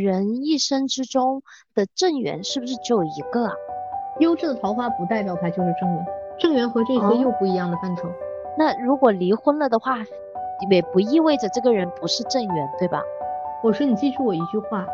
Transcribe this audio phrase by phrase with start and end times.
[0.00, 1.42] 人一生之中
[1.74, 3.52] 的正缘是不是只有一个啊？
[4.18, 6.06] 优质的桃花不代表它就是正缘，
[6.38, 8.08] 正缘和这些又不一样的范畴。
[8.58, 9.98] 那如果离婚了的话，
[10.68, 13.00] 也不意味着这个人不是正缘，对吧？
[13.62, 14.86] 我说你记住我一句话，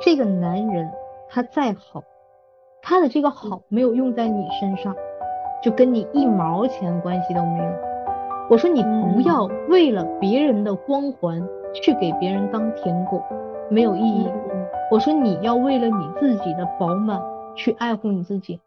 [0.00, 0.90] 这个男人
[1.28, 2.02] 他再好，
[2.82, 4.94] 他的这个好没有用在你身上，
[5.62, 7.72] 就跟你一毛钱关系都没有。
[8.50, 13.22] 我说你不要为了别人的光环去给别人当舔狗，
[13.70, 14.26] 没有意义。
[14.90, 17.20] 我说你要为了你自己的饱满
[17.54, 18.60] 去爱护你自己。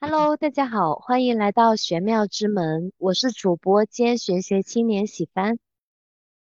[0.00, 5.58] Hello，大家好，欢迎来到玄妙之门，我是主播兼玄学青年喜帆。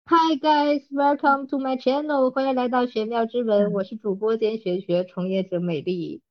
[0.06, 6.23] Hi guys，welcome to my channel，欢迎来到玄妙之门，我是主播兼玄学从业者美丽。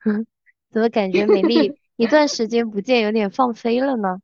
[0.72, 4.20] 怎么感觉美丽 一段时间不见，有点放飞了呢？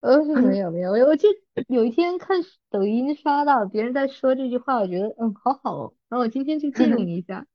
[0.00, 1.28] 呃，没有没有，我就
[1.66, 7.46] 有一天看抖音刷到别人在说这句话，我觉得嗯好好哦，然后我今天就借用 一下。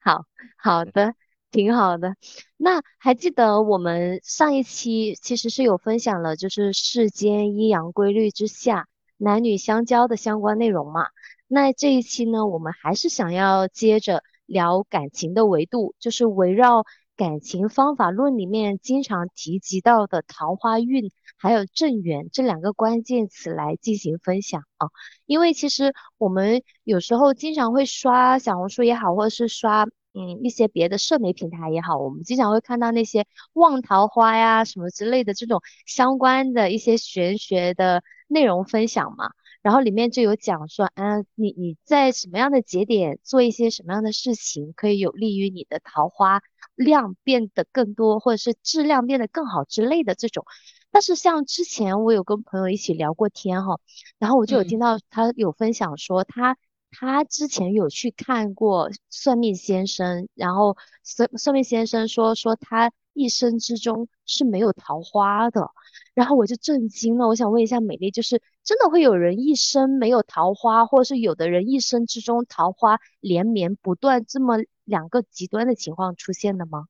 [0.00, 0.24] 好
[0.56, 1.14] 好的，
[1.50, 2.16] 挺好的。
[2.56, 11.06] 那还记得我们上一期其实是有分享了，就是世间阴阳规律之下男女相交的相关内容嘛？
[11.46, 16.84] 那这一期呢，我们还是想要接着聊感情的维度，就是围绕
[17.16, 21.10] 感情方法论里面经常提及到的桃花运。
[21.38, 24.88] 还有正缘这两个关键词来进行分享啊，
[25.26, 46.40] 因为其实我们有时候经常会刷小红书也好，或者是刷嗯一些别的社媒平台也好，我们经常会看到那些望桃花呀什么之类的这种相关的一些玄学的内容分享嘛，然后里面就有讲说，嗯，你你在什么样的节点做一些什么样的事情，可以有利于你的桃花
[46.76, 50.44] 量变得更多，或者是质量变得更好之类的这种。
[50.92, 53.80] 但是像之前我有跟朋友一起聊过天哈，
[54.18, 56.56] 然后我就有听到他有分享说他
[56.90, 65.70] 他之前有去看过算命先生，然后算算命先生说说他一生之中是没有桃花的，
[66.14, 67.26] 然后我就震惊了。
[67.28, 76.86] 我想问一下美丽，就是真的会有人一生没有桃花，或者是有的人一生之中桃花连绵不断，这么两个极端的情况出现的吗？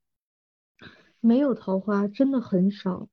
[1.20, 3.08] 没有桃花真的很少。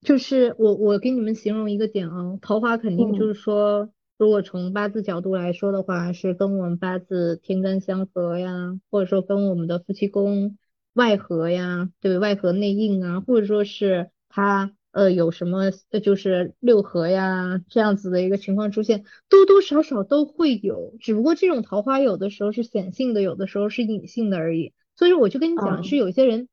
[0.00, 3.88] 就是我我给你们形容一个点啊，桃花肯定就是说，
[4.18, 10.58] 如果从八字角度来说的话，是跟我们八字天干相合呀，或者说跟我们的夫妻宫
[10.94, 15.72] 外合呀，对外合内应啊，或者说是它呃有什么
[16.02, 24.72] 就是六合呀这样子的一个情况出现，多多少少都会有，只不过这种桃花有的时候是显性的，有的时候是隐性的而已。
[24.96, 26.48] 所以我就跟你讲，是有些人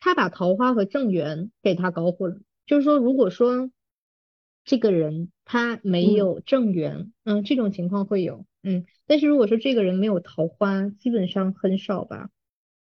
[0.00, 2.40] 他把桃花和正缘给他搞混了。
[2.64, 3.70] 就是说，如果说
[4.64, 12.30] 这个人他没有正缘，嗯，这种情况会有，嗯，但是如果说这个人没有桃花，基本上很少吧？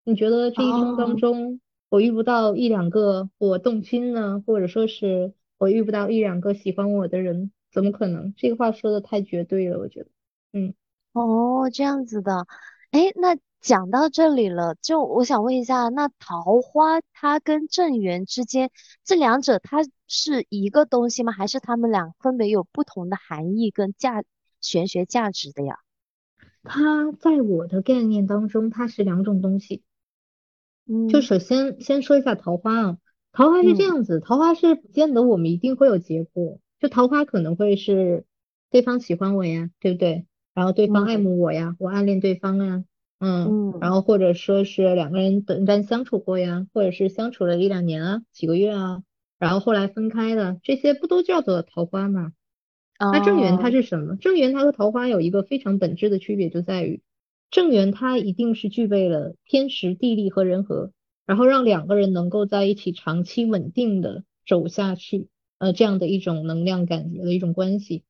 [0.03, 8.35] 你觉得这一生当中，我遇不到一两个我动心呢，或者说是我遇不到一两个喜欢我的人，怎么可能？
[8.37, 10.11] 这个话说的太绝对了，我觉得，
[10.53, 10.75] 嗯，
[11.13, 12.47] 哦，这样子的，
[12.91, 13.37] 哎，那。
[13.61, 18.71] 讲到这里了，就我想问一下，那桃花它跟正缘之间，
[19.05, 21.33] 这两者它是一个东西吗？
[21.33, 24.23] 还是它们俩分别有不同的含义跟价
[24.61, 25.81] 玄学价值的呀？
[26.63, 29.83] 它在我的概念当中，它是两种东西。
[30.89, 32.99] 嗯，就首先先说一下桃花啊，
[33.33, 38.25] 桃花是这样子，桃花是不见得我们一定会有结果，就桃花可能会是
[38.71, 40.27] 对方喜欢我呀，对不对？
[40.55, 42.85] 然后对方爱慕我呀，我暗恋对方啊。
[43.21, 49.03] 嗯，然后或者说是两个人短暂相处过呀，或者是相处了一两年啊，几个月啊，
[49.41, 52.33] 然后后来分开的，这些不都叫做桃花吗？
[53.01, 54.17] 那正缘它是什么？
[54.17, 57.01] 正缘它和桃花有一个非常本质的区别，就在于
[57.51, 60.93] 正缘它一定是具备了天时地利和人和，
[61.27, 65.29] 然后让两个人能够在一起长期稳定的走下去，
[65.59, 68.05] 呃，这样的一种能量感觉的一种关系。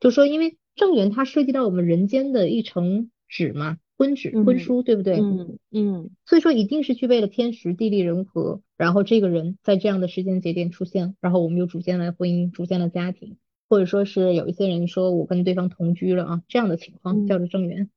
[0.00, 3.78] 就说因为正缘它涉及到我们人间的一层纸嘛。
[3.98, 5.20] 婚纸、婚书，对不对？
[5.20, 13.36] 嗯嗯，所以说一定是具备了天时地利人和，然后这个人在这样的时间节点出现，然后我们又组建了婚姻，组建了家庭，
[13.68, 17.90] 或者说是有一些人说我跟对方同居了啊，这样的情况叫做正缘。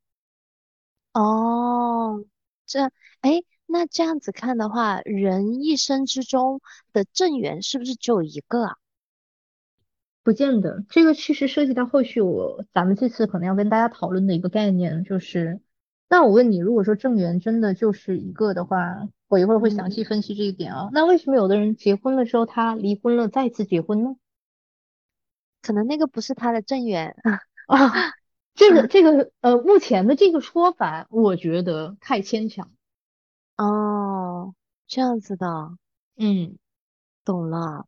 [1.16, 2.26] 哦，
[2.66, 2.92] 这
[3.22, 6.60] 哎，那这样子看的话，人一生之中
[6.92, 8.76] 的正缘是不是只有一个啊？
[10.24, 15.62] 不见得，这个其实涉及到后续我咱们这次可能要跟大家讨论的一个概念，就是。
[16.10, 20.90] 那我问你，如果说正缘真的就是一个的话，我一会儿会详细分析这一点啊。
[20.92, 24.18] 那为什么有的人结婚了之后他离婚了再次结婚呢？
[25.62, 27.40] 可能那个不是他的正缘啊。
[28.56, 32.72] 这个这个呃，目前的这个说法，我觉得太牵强。
[33.58, 34.56] 哦，
[34.88, 35.78] 这样子的，
[36.16, 36.58] 嗯，
[37.24, 37.86] 懂了。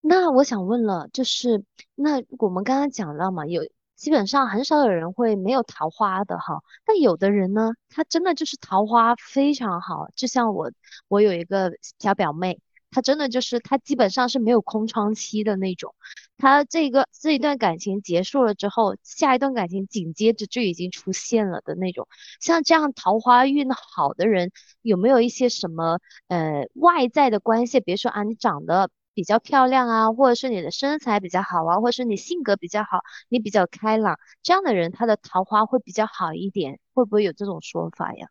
[0.00, 3.62] 那我想问了，就是那我们刚刚讲了嘛，有
[3.94, 10.70] 基本上很少有人会没有桃花的哈，但有的人呢，他真的就是桃花非常好，就像我，
[11.08, 12.60] 我有一个小表妹。
[12.90, 15.94] 他真的就是他基本上是没有空窗期的那种，
[16.36, 22.08] 他这个这一段感情结束了之后，下一段感情紧接着就已经出现了的那种。
[22.40, 24.50] 像这样桃花运好的人，
[24.82, 25.98] 有没有一些什么
[26.28, 27.80] 呃外在的关系？
[27.80, 38.28] 比如说啊，你长得比较漂亮啊，或者是你的身材比较好啊，或者是你性格比较好，你比较开朗，这样的人他的桃花会比较好一点，会不会有这种说法呀？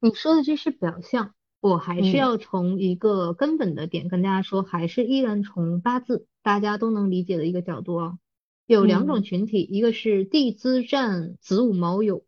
[0.00, 1.34] 你说的这是表象。
[1.60, 8.18] 我还是要从一个根本的点跟大家说，还是依然从八字大家都能理解的一个角度啊，
[8.66, 12.22] 有两种群体，一个是地支占子午卯酉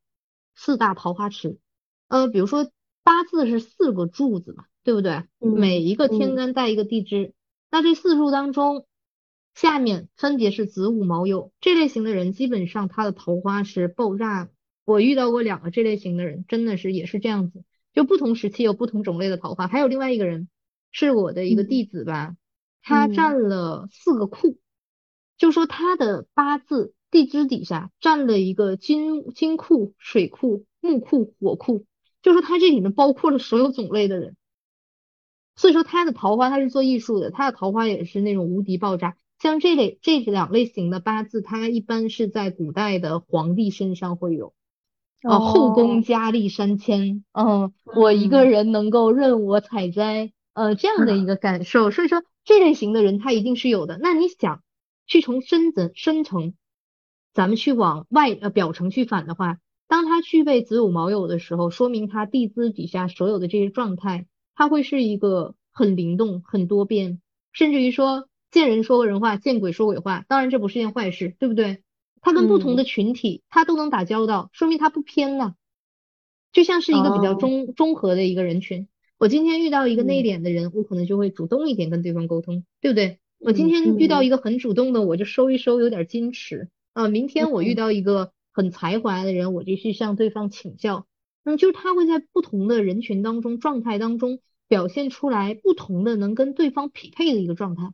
[0.54, 1.58] 四大桃花池，
[2.08, 2.70] 呃，比如说
[3.04, 5.22] 八字是四个柱子嘛，对不对？
[5.38, 7.32] 每一个天干带一个地支，
[7.70, 8.84] 那这四柱当中，
[9.54, 14.50] 下面分别是子午卯酉这类型的人，基本上他的桃花是爆炸。
[14.84, 17.62] 我遇到过两个这类型的人，真的是也是这样子。
[17.92, 20.48] 就不同时期有不同种类的桃花，还有另外一个人
[20.92, 22.36] 是我的一个弟子吧，
[22.82, 24.58] 他占了四个库，
[25.36, 31.86] 就说他的八字地支底下占了一个金金库、水库、木库、火库，
[32.22, 34.36] 就说他这里面包括了所有种类的人，
[35.56, 39.16] 所以说他的桃花他是做艺术的，他的桃花也是那种无敌爆炸。
[39.40, 44.52] 像这类这两类型的八字，它一般是在古代的皇帝身上会有。
[45.22, 51.90] 啊，后宫佳丽三千，嗯，我一个人能够任我采摘，呃，这样的一个感受。
[51.90, 53.98] 所以说，这类型的人他一定是有的。
[54.00, 54.62] 那你想
[55.06, 56.54] 去从深层深层，
[57.34, 59.58] 咱们去往外呃表层去反的话，
[59.88, 67.20] 当他具备子午卯酉的时候，说明他地支底下所有的这些状态，他会是一个很灵动、很多变，
[67.52, 70.24] 甚至于说见人说人话，见鬼说鬼话。
[70.28, 71.82] 当然，这不是件坏事，对不对？
[72.20, 75.54] 他跟不同的群体，他都能打交道，说明他不偏了，
[76.52, 78.88] 就像是一个比较中中和的一个人群。
[79.18, 83.18] 我今天遇到一个内敛的人，我可能就会主动一点跟对方沟通，对不对？
[83.38, 87.08] 我今天遇到一个很主动的，我就收一收，有点矜持啊。
[87.08, 91.06] 明天我遇到一个很才华的人，我就去向对方请教。
[91.44, 97.92] 嗯，就是他会在不同的人群当中、状态当中表现出来不同的能跟对方匹配的一个状态。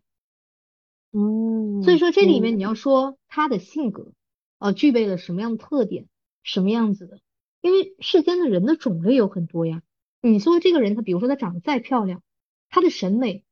[1.13, 4.13] 嗯，所以说这里面你要说他的性格，
[4.59, 6.07] 呃，具备了什么样的特点，
[6.43, 7.21] 什么样子的？
[7.61, 9.83] 因为世间的人的种类有很多呀。
[10.23, 12.23] 你说这个人，他比如说他长得再漂亮，
[12.69, 13.45] 他的审美，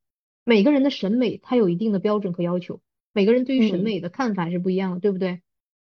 [0.45, 2.81] 每个人的审美他有一定的标准和要求，
[3.13, 5.41] 每个人对于审美的看法是不一样的，对不对？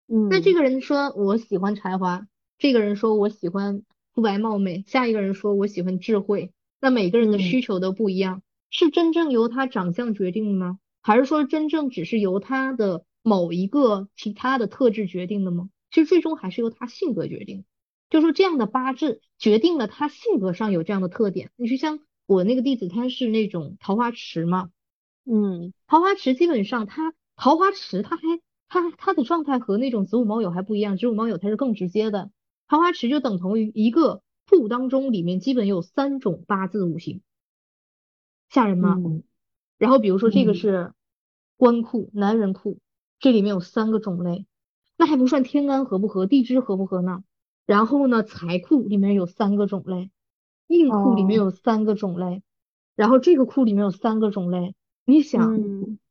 [0.07, 0.29] 嗯。
[0.29, 2.27] 那这个人说我喜欢才华，
[2.59, 3.83] 这个人说我喜欢
[4.15, 10.79] 肤白貌美，下一个人说我喜欢智慧，那每个人的需求都不一样，是真正由他长相决定的吗？
[11.01, 15.69] 还是说真正只是由他的某一个其他的特质决定的吗？
[15.91, 17.65] 其实最终还是由他性格决定。
[18.09, 21.51] 就说这样的八字决定了他性格上有这样的特点。
[21.57, 24.71] 你就像我那个弟子，他是那种桃花池嘛，
[25.25, 28.23] 嗯，桃花池基本上他桃花池他还
[28.69, 32.31] 他他的状态和那种子午卯酉还不一样，子午卯酉它是更直接的，
[32.69, 37.23] 桃花池就等同于一个铺当中里面基本有三种八字五行，
[38.51, 38.97] 吓人吗？
[39.79, 40.93] 然后比如说这个是
[41.57, 42.79] 官库、男人库，
[43.19, 44.47] 这里面有三个种类，
[44.97, 47.25] 那还不算天干合不合、地支合不合呢。
[47.65, 50.11] 然后呢，财库里面有三个种类，
[50.67, 52.43] 印库里面有三个种类，
[52.95, 54.75] 然后这个库里面有三个种类。
[55.05, 55.59] 你想，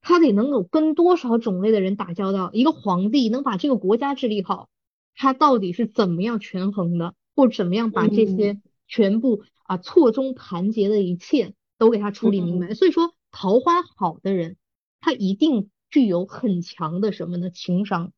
[0.01, 2.49] 他得能够跟多少种类的人打交道？
[2.53, 4.69] 一个皇帝能把这个国家治理好，
[5.15, 12.73] 他到底是怎么样权衡的，或怎么样把这些全部啊错综盘结的一切都给他处理明白？
[12.73, 13.13] 所以说。
[13.37, 14.55] 桃花好的人，
[15.01, 17.49] 他一定具有很强的什么呢？
[17.49, 18.11] 情商。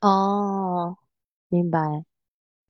[0.00, 0.96] 哦，
[1.48, 2.06] 明白，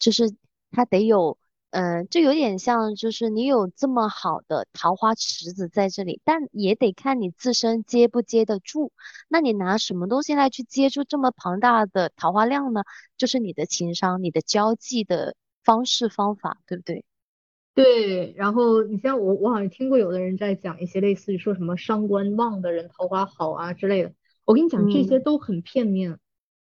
[0.01, 0.35] 就是
[0.73, 1.39] 他得有，
[1.71, 8.91] 嗯，就有点像，就是你有这么好的桃花池子在这里，但也得看你自身接不接得住。
[9.29, 12.83] 那你拿什么东西来去接住这么庞大的桃花量呢？
[13.17, 17.05] 就是你的情商，你的交际的方式方法，对不对？
[17.75, 24.13] 对，然后你像我，我好像听过有的人在讲一些类似于说什么伤官旺的人桃花好啊之类的。
[24.45, 26.19] 我跟你讲，这些都很片面。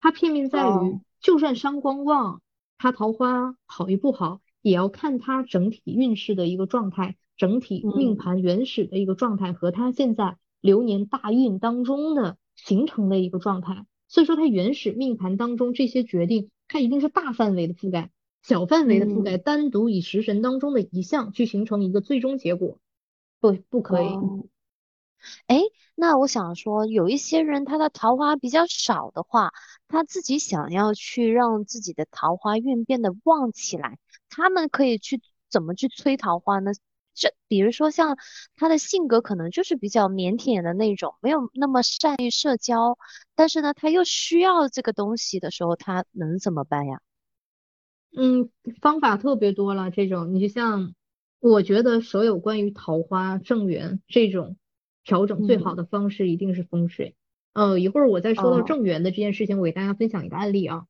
[0.01, 2.41] 它片面在于，就算伤官旺，
[2.77, 13.85] 他桃花好与不好，也要看他整体运势的一个状态，整体命盘原始的一个状态和他现在流年大运当中的形成的一个状态。
[14.09, 18.11] 所以说他原始命盘当中这些决定，它一定是大范围的覆盖，
[18.47, 22.79] 小范围的覆盖，单独以食神当中的一项去形成一个最终结果，
[23.41, 24.07] 不不可以。
[25.47, 25.59] 哎，
[25.95, 29.51] 那我想说，有一些人他的桃花比较少的话，
[29.89, 33.99] 他自己想要去让自己的桃花运变得旺起来，
[34.29, 36.71] 他们可以去怎么去催桃花呢？
[37.13, 38.17] 这比如说像
[38.55, 42.97] 他的性格可能就是比较腼腆的那种，没有那么善于社交，
[43.35, 47.01] 但是呢，他又需要这个东西的时候，他能怎么办呀？
[48.15, 48.49] 嗯，
[48.81, 50.93] 方法特别多了，这种你就像，
[51.39, 54.55] 我觉得所有关于桃花正缘这种。
[55.03, 57.15] 调整最好的方式一定是风水。
[57.53, 60.83] 呃，一会儿我再说到正缘的这件事情，我给大家分享一个案例啊，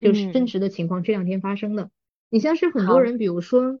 [0.00, 1.88] 就是真实的情况，这两天发生的。
[2.30, 3.78] 你像是很多人，比如说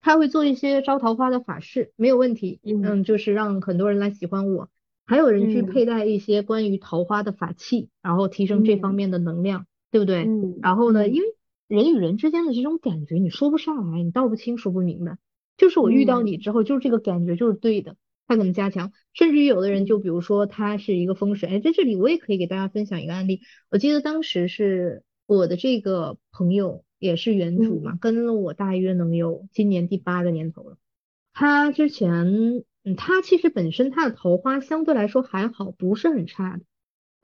[0.00, 4.68] 他会做一些招桃花的法事，没有问题，嗯，就是让很多人来喜欢我。
[5.04, 10.28] 还有人去佩戴一些关于桃花的法器，然后提升这方面的能量，对不对？
[10.62, 11.26] 然后呢，因为
[11.68, 15.18] 人与人之间的这种感觉，你说不上来，你道不清，说不明白。
[15.56, 17.96] 就是我遇到你之后，就是这个感觉就是对的。
[18.26, 23.42] 他怎么加强，甚至于有的人就比如说他是一个风水，哎，在这里我也可以给大家分享一个案例。
[23.70, 30.78] 我记得当时是我的这个朋友也是原主嘛，跟了我大约能有今年第八个年头了。
[31.34, 36.62] 他之前，嗯，他其实本身他的桃花相对来说还好，不是很差的。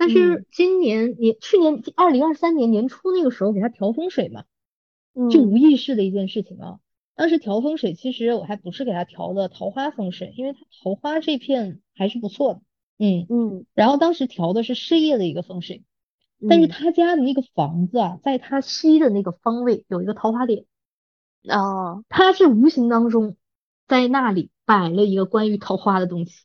[0.00, 4.45] 但是今年年去年二零二三年年初那个时候给他调风水嘛，
[5.30, 6.78] 就无意识的一件事情啊。
[7.14, 12.61] 当时调风水，其实我还不是给他调的桃花风水，因为他桃花这片还是不错的，
[12.99, 13.66] 嗯嗯。
[13.75, 15.85] 然后当时调的是事业的一个风水，
[16.49, 20.64] 但是他家的那个房子啊，在他西的那个方位有一个桃花点，
[21.47, 23.37] 哦，他是无形当中
[23.87, 26.45] 在那里摆了一个关于桃花的东西，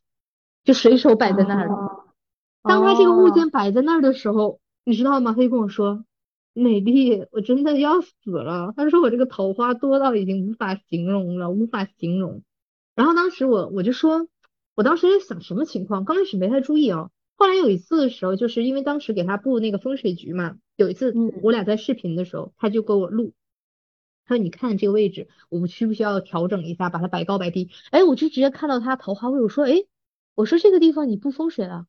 [0.66, 2.05] 就随手摆在那儿的。
[2.68, 5.34] 当他这个物件摆在那儿的时候，你知道吗？
[5.34, 6.04] 他就跟我说。
[6.58, 8.74] 美丽，我真的要死了。
[8.78, 12.44] 他说我这个桃花多到已经无法形容了，无法形容。
[12.96, 14.30] 然后当时我我就说，
[14.74, 16.06] 我当时在想什么情况？
[16.06, 17.10] 刚开始没太注意啊。
[17.36, 23.34] 后来有一次的时候，就是因为当时给他布那个风水局嘛，有一次我俩在视频的时候，他就给我录，
[24.26, 27.70] 他说你看这个位置，我们需不需要调整一下，把它摆高摆低？
[27.92, 29.84] 哎，我就直接看到他桃花位，我说哎，
[30.36, 31.86] 我说这个地方你不风水了？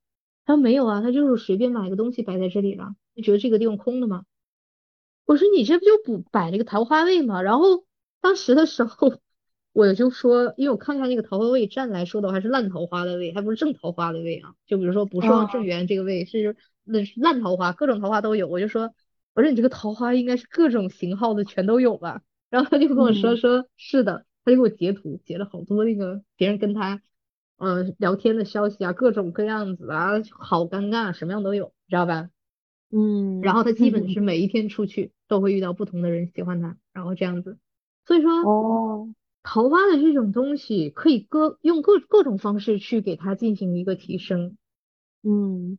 [0.46, 4.24] 他说没有啊，他就是随便买个东西摆在这里了，就觉得这个地方空的嘛。
[5.26, 7.42] 我说你这不就不摆了个桃花位吗？
[7.42, 7.84] 然后
[8.20, 9.12] 当时的时候，
[9.72, 14.54] 我就说，因为我看看那个桃花位站来说的话是烂桃花的位，还不是正桃花的位啊。
[14.66, 18.46] 就比如说不是往正缘这个位，是那是烂桃花，各种桃花都有。
[18.46, 18.94] 我就说，
[19.34, 22.22] 我说你这个桃花应该是各种型号的全都有吧？
[22.50, 27.02] 然后他就跟我说，说是的，他就给我截图，截了好多那个别人跟他
[27.58, 32.30] 嗯聊天的消息啊，各种各样子啊，好尴尬，什么样都有，知道吧？
[32.90, 37.58] 嗯，然后他基本是每一天出去都会遇到不同的人喜欢他，然后这样子，
[38.06, 44.56] 所以说哦，桃花的这种东西可以各用各各种方式去给他进行一个提升。
[45.22, 45.78] 嗯，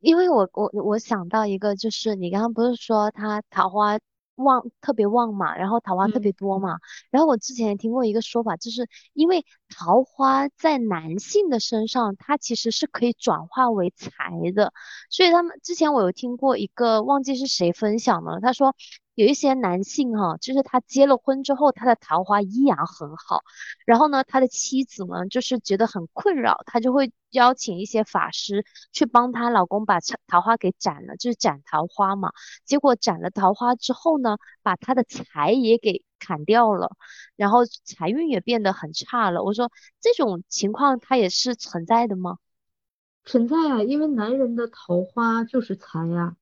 [0.00, 3.98] 因为我我我想到一个，就是你刚刚不是说他桃花。
[4.42, 6.78] 旺特别旺嘛，然后桃花特别多嘛，
[7.10, 14.72] 然后我之前也听过一个说法，就是因为桃花在男性的身上，它其实是可以转化为财的，
[15.10, 18.74] 所以他们之前我有听过一个，忘记是谁分享了，他说。
[19.14, 23.42] 有一些男性哈，就是他结了婚之后，他的桃花依然很好。
[23.84, 32.32] 然后呢，他的妻子呢，就是觉得很困扰，他就会邀请一些法师去帮他老公把桃花给斩了，就是斩桃花嘛。
[32.64, 36.96] 结果斩了桃花之后呢，把他的财也给砍掉了，
[37.36, 39.42] 然后财运也变得很差了。
[39.42, 42.38] 我说这种情况它也是存在的吗？
[43.24, 46.34] 存在啊，因为男人的桃花就是财呀。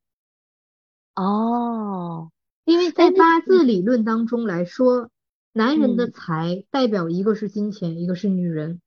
[1.15, 2.31] 哦。
[2.71, 5.09] 因为在八字理论当中来说，
[5.51, 8.79] 男人的财代表一个是金钱，一个是女人。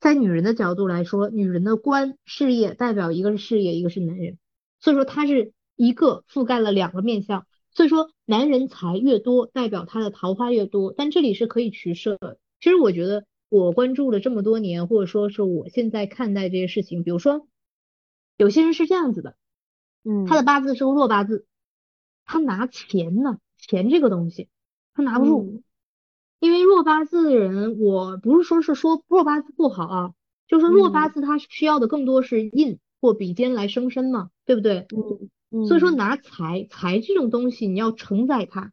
[0.00, 4.38] 在女人的角度来说，女人的官事业代表一个是事业，一个是男人。
[4.80, 7.44] 所以说，它是一个覆盖了两个面相。
[7.72, 10.94] 所以说，男人财越多，代表他的桃花越多。
[10.96, 12.38] 但这里是可以取舍的。
[12.58, 17.46] 其实我觉得，我关注了这么多年，或者说是我现在看待这些事情，比如说，
[18.38, 19.36] 有些人是这样子的，
[20.04, 21.44] 嗯，他的八字是个弱八字。
[22.24, 23.38] 他拿钱呢？
[23.58, 24.48] 钱这个东西，
[24.94, 25.62] 他拿不住，
[26.38, 30.14] 因为弱八字的人，我不是说是说弱八字不好啊，
[30.48, 34.86] 就是弱八字他需要的更多是印或比肩来生身嘛，对不对？
[35.50, 38.72] 嗯，所以说拿财财这种东西，你要承载它，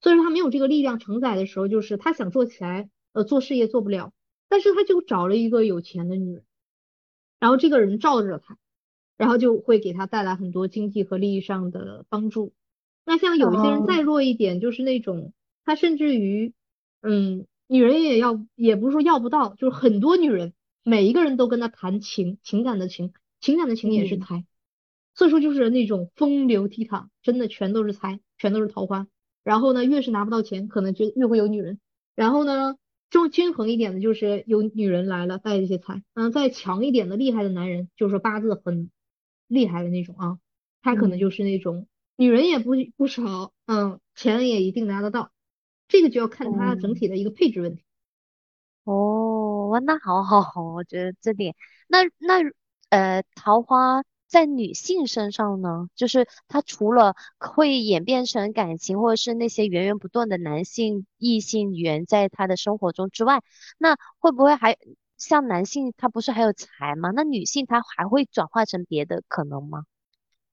[0.00, 4.12] 所以说他没有这个力量承载的时候，就是他想做起来，呃，做事业做不了，
[4.48, 6.44] 但是他就找了一个有钱的女人，
[7.38, 8.56] 然后这个人罩着他，
[9.16, 12.52] 然后就会给他带来很多经济和利益上的帮助。
[13.04, 15.32] 那像有一些人再弱一点，就是那种
[15.64, 16.54] 他甚至于，
[17.02, 24.44] 嗯，女人也要，也不是说要不到，就是很多女人，每一个人都跟他谈情，情感的情，情感的情也是财，
[25.14, 29.06] 所以说就是那种风流倜傥，真的全都是财，全都是桃花。
[29.42, 31.78] 然后呢，越是拿不到钱，可能就越会有女人。
[32.14, 32.76] 然后呢，
[33.10, 38.90] 中均衡一点的就是有女人来了带一些财，嗯，再强一点的厉害的男人，就是说八字很
[39.46, 40.38] 厉害的那种啊，
[40.82, 41.86] 他可能就是那种
[42.16, 45.30] 女人也不不少，嗯，钱也一定拿得到。
[45.88, 47.82] 这个就要看他整体的一个配置问题。
[48.84, 51.54] 哦，那好好好，我觉得这点，
[51.88, 52.40] 那那
[52.90, 54.02] 呃，桃花。
[54.26, 63.42] 在女性身上呢，就是她除了会演变成感情，或者是那些源源不断的男性异性缘在她的生活中之外，
[63.78, 64.76] 那会不会还
[65.16, 67.10] 像男性他不是还有财吗？
[67.14, 69.84] 那女性她还会转化成别的可能吗？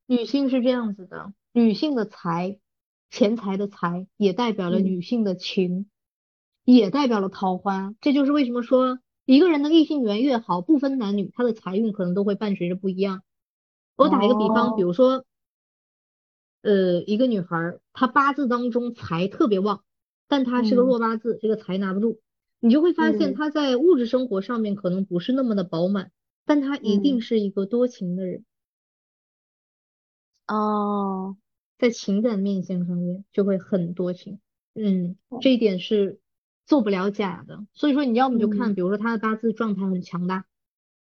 [0.05, 2.59] 女性是这样子的，女性的财，
[3.09, 5.89] 钱财的财，也代表了女性的情，
[6.63, 7.93] 也代表了桃花。
[8.01, 13.23] 这就是为什么说一个人的异性缘越好，不分男女，他的财运可能都会伴随着不一样。
[13.95, 15.25] 我打一个比方，比如说，
[16.61, 19.83] 呃，一个女孩她八字当中财特别旺，
[20.27, 22.19] 但她是个弱八字，这个财拿不住，
[22.61, 26.11] 你就会发现他在物质生活上面可能不是那么的饱满，
[26.45, 28.45] 但他一定是一个多情的人。
[30.47, 31.35] 哦，
[31.77, 34.39] 在情感面相上面就会很多情，
[34.75, 36.19] 嗯，这一点是
[36.65, 37.65] 做不了假的。
[37.73, 40.45] 所以说你要么就看，比如说他的八字状态很强大。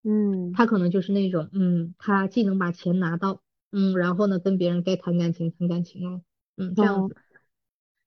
[0.05, 6.23] 嗯，他可能就是那种，嗯，他既能把钱拿到，嗯，然后呢，跟别人该谈感情谈感情哦，
[6.57, 7.17] 嗯，这样子。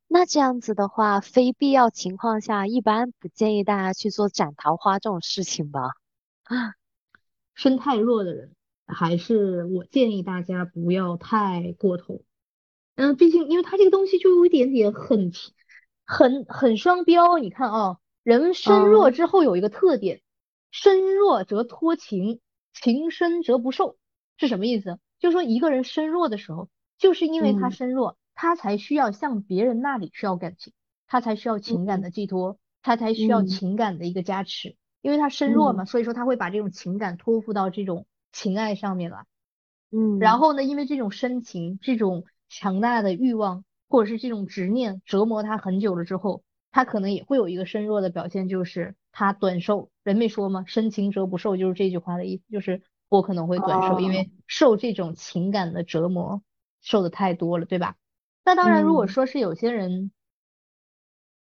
[0.07, 5.81] 那这样子的话，非必要情况下，一般不建议大家去做斩桃花这种事情吧？
[6.43, 6.75] 啊，
[7.55, 8.53] 身太弱的人，
[8.85, 12.21] 还是我建议大家不要太过头。
[12.95, 15.31] 嗯，毕竟因为他这个东西就有一点点很
[16.05, 17.37] 很很双标。
[17.37, 20.21] 你看啊，人身弱之后有一个特点。
[20.71, 22.41] 身弱则脱情，
[22.73, 23.95] 情深则不寿，
[24.37, 24.99] 是什么意思？
[25.19, 30.73] 就是说一个人身弱的时候，就是因为他身弱，他才需要向别人那里需要感情，
[31.07, 39.25] 他才需要情感的寄托，他才需要情感的一个加持，因为他身弱嘛，所以说他会把这种情感托付到这种情爱上面来。
[39.91, 49.89] 嗯，然后呢，因为这种深情、这种强大的欲望或者是这种执念折磨他很久了之后，他可能也会有一个身弱的表现，就是他短寿。
[50.03, 50.65] 人没说吗？
[50.67, 56.43] 深情折不寿，就是这句话的意思，就是我可能会短寿，因为受这种情感的折磨
[56.81, 57.95] 受的太多了，对吧？
[58.45, 60.11] 那当然，如果说是有些人，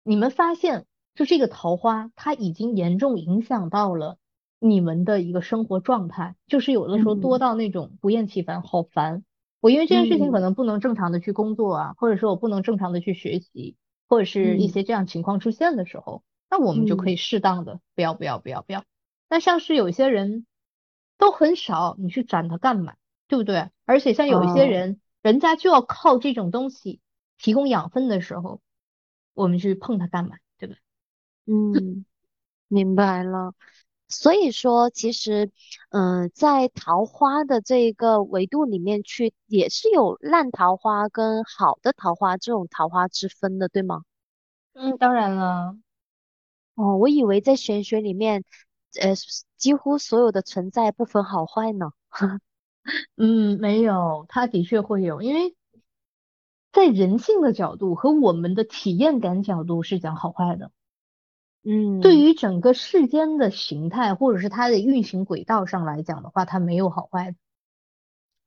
[0.04, 4.18] 你们发现就这个桃花，它已经严重影响到了
[4.60, 9.24] 你们的一个生活状态，就是有的时候多到那种不厌其烦，好烦。
[9.60, 13.76] 我因为这件事情可能不能正常的去工作啊，或者说我不能正常的去学习，
[14.08, 16.22] 或者是一些这样情况出现的时候。
[16.48, 18.84] 那我们就可以适当的不要不要不要不要。
[19.28, 20.46] 那像是有些人
[21.18, 22.94] 都很少，你去斩他干嘛？
[23.26, 23.70] 对不对？
[23.84, 27.00] 而且像有一些人，人家就要靠这种东西
[27.36, 28.60] 提供养分的时候，
[29.34, 30.36] 我们去碰它干嘛？
[30.56, 30.76] 对吧？
[31.46, 32.06] 嗯，
[32.68, 33.52] 明白了。
[34.06, 35.50] 所以说，其实，
[35.88, 44.04] 嗯，在桃花的这一个维度里面去，也是有烂桃花跟好的桃花这种桃花之分的，对吗？
[44.74, 45.76] 嗯，当然了。
[46.76, 48.44] 哦，我以为在玄学里面，
[49.00, 49.16] 呃，
[49.56, 51.90] 几乎所有的存在不分好坏呢。
[53.16, 55.54] 嗯，没有，它的确会有，因为
[56.72, 60.70] 在人性的角度和我们的体验感角度是讲好坏的。
[61.64, 67.36] 嗯，对于整个世间的形态或者是它的运行轨道上来讲的话，它没有好坏的。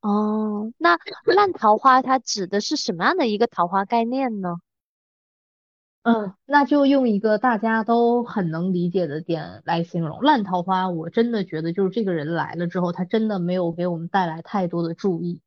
[0.02, 4.60] 哦，那烂桃花它指的是什么样的一个桃花概念呢？
[6.14, 10.90] 嗯，那就用一个大家都很能理解的点来形容烂桃花。
[10.90, 15.42] 我真的觉得，就是这个人来了之后，他真的没有给我们带来太多的注意，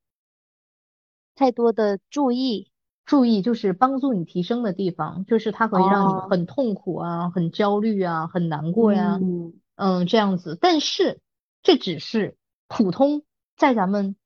[1.34, 2.70] 太多的注意，
[3.04, 9.18] 注意就是帮助你提升的地方，就是他会让你很痛苦啊，很焦虑啊，很难过呀，
[9.76, 10.56] 嗯，这样子。
[10.60, 11.20] 但是
[11.62, 12.36] 这只是
[12.68, 13.22] 普通
[13.56, 14.16] 在咱们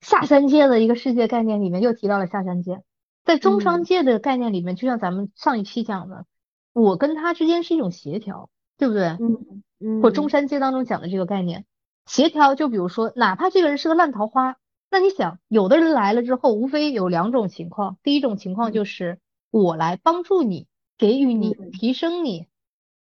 [0.00, 2.82] 下三界的一个世界概念里面，又提到了下三界。
[3.24, 6.26] 在中商界的概念里面，就像咱们上一期讲的，
[6.72, 9.04] 我跟他之间是一种协调，对不对？
[9.20, 10.02] 嗯嗯。
[10.02, 11.64] 或中山界当中讲的这个概念，
[12.06, 14.56] 协调，就比如说，哪怕这个人是个烂桃花，
[14.90, 20.66] 那你想，有的人来了之后，无非有两种情况，第一种情况就是我来帮助你，
[20.98, 22.48] 给予你，提升你；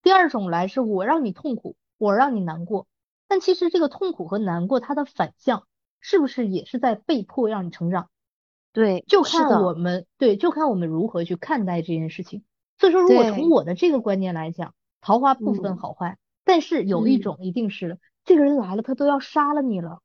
[0.03, 2.87] 第二种来是我让你痛苦，我让你难过。
[3.29, 5.66] 但其实这个痛苦和难过，它的反向
[6.01, 8.11] 是不是也是在被迫让你成长？
[8.72, 12.42] 对，就看我们对，就看我们如何去看待这件事情。
[12.78, 20.00] 所以说，如果从我的这个观念来讲，桃花不分好坏，但是有一种一定是这个人来了，他都要杀了你了。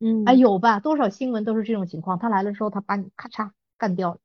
[0.00, 0.80] 嗯，哎，有吧？
[0.80, 4.18] 多少新闻都是这种情况，他来了之后，他把你咔嚓干掉了。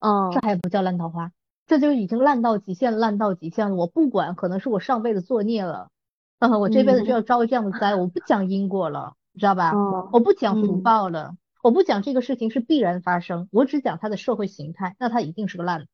[0.00, 1.32] 嗯，这还不叫烂桃花，
[1.66, 3.76] 这就已经烂到极限，烂到极限了。
[3.76, 5.90] 我不管，可能是我上辈子作孽了，
[6.38, 7.94] 嗯， 我这辈子就要遭这样的灾。
[7.94, 9.72] 我不讲因果了，知道吧？
[10.12, 15.88] 我不讲福报了，我不讲这个事情是必然发生，我只讲它的社会形态，那它一定是个烂。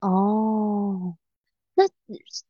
[0.00, 1.16] 哦，
[1.74, 1.84] 那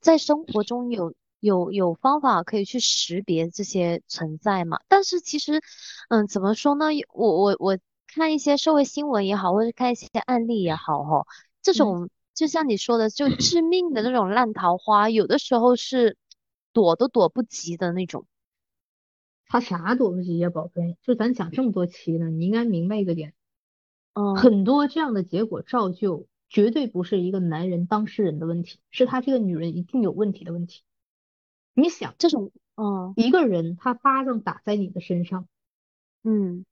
[0.01, 4.79] 在生活中有有有方法可以去识别这些存在吗？
[4.89, 5.63] 但是其实，
[6.11, 6.89] 嗯，怎么说呢？
[7.15, 7.79] 我我我。
[8.15, 11.27] 看一些社会新闻也好，或者看一些案例也好，哈，
[11.63, 16.19] 这种就像你说的，就致命的那种烂桃花，有的时候是
[16.75, 18.27] 躲都躲不及的那种。
[19.53, 20.97] 他啥躲不及呀，宝贝？
[21.03, 23.35] 就咱讲这么多期呢，你应该明白一个点，
[24.15, 30.85] 嗯，很多这样的结果照旧，绝对不是一个男人当事人的问题，是他这个女人一定有问题的问题。
[31.75, 35.47] 你想，这种，嗯，一个人他巴掌打在你的身上，
[36.23, 36.65] 嗯。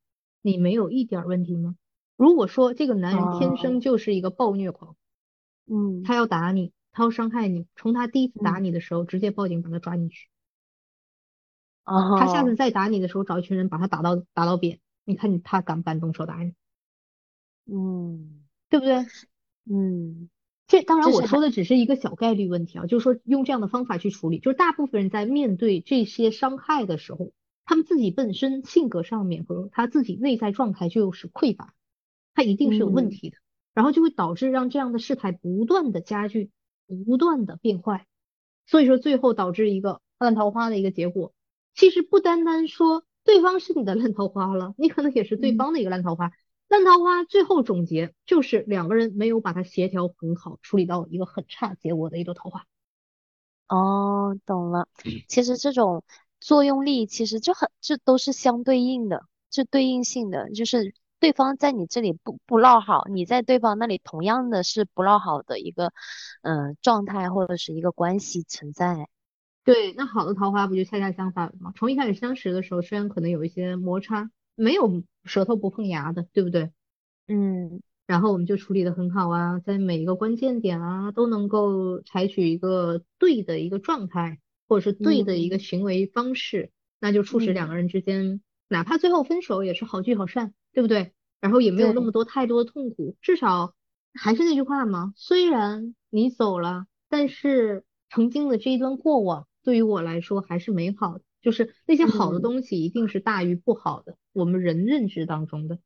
[0.43, 1.77] 你没有一点问题吗？
[2.17, 4.97] 如果说这个男人天生就是一个暴虐狂，
[5.67, 10.30] 嗯，他要打你，他要伤害你，从他第一次打你的时候直接报警把他抓进去，
[11.85, 16.55] 他下次再打你的时候找一群人把他打到打到扁，你看你他敢不敢动手打你？
[17.67, 19.07] 嗯，对不对？
[19.71, 20.29] 嗯，
[20.67, 27.33] 这当然我说的只是一个小概率问题啊，就是说用这样的方法去处理，就是大部分人在面对这些伤害的时候。
[27.67, 31.73] 他们自己本身性格上面和他自己内在状态就是匮乏，
[32.35, 33.37] 他一定是有问题的，
[33.75, 36.51] 然后就会导致让这样的事态不断的加剧，
[37.07, 38.09] 不断的变坏，
[38.67, 41.33] 所以说最后导致一个烂桃花的一个结果。
[41.75, 46.31] 其实不单单说对方是你的烂桃花了，你可能也是对方的一个烂桃花。
[46.69, 52.65] 烂桃花最后总结就是两个人没有把它协调很好，处理到一个很差结果的一朵桃花。
[53.69, 54.89] 哦，懂了。
[55.29, 56.05] 其实这种。
[56.43, 65.93] 作用力其实就很，这都是相对应的，是对应性的，就是对方在你这里不不落好，你在对方那里同样的是不落好的一个
[66.41, 69.07] 嗯状态或者是一个关系存在。
[69.65, 71.73] 对，那好的桃花不就恰恰相反吗？
[71.77, 76.71] 从一开始相识的时候，虽然可能有一些摩擦，没有舌头不碰牙的，对不对？
[77.29, 84.39] 嗯，然后我们就处理的很好啊，在每一个关键点啊，都能够采取一个对的一个状态。
[84.69, 86.71] 或者是对的一个行为方式，
[87.01, 91.11] 那就促使两个人之间，哪怕最后分手也是好聚好散，对不对？
[91.41, 93.75] 然后也没有那么多太多的痛苦，至少
[94.15, 105.79] 还是那句话嘛，虽然你走了，但是曾经的这一段过往对于我来说还是美好的，就是那些好的东西一定是大于不好的，我们人认知当中的，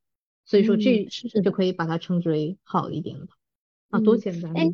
[0.45, 1.07] 所以说这
[1.43, 3.27] 就可以把它称之为好一点了
[3.89, 4.53] 啊，多简单。
[4.55, 4.71] 哎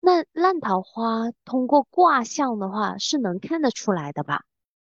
[0.00, 4.44] 那烂桃花通过卦象的话是能看得出来的吧？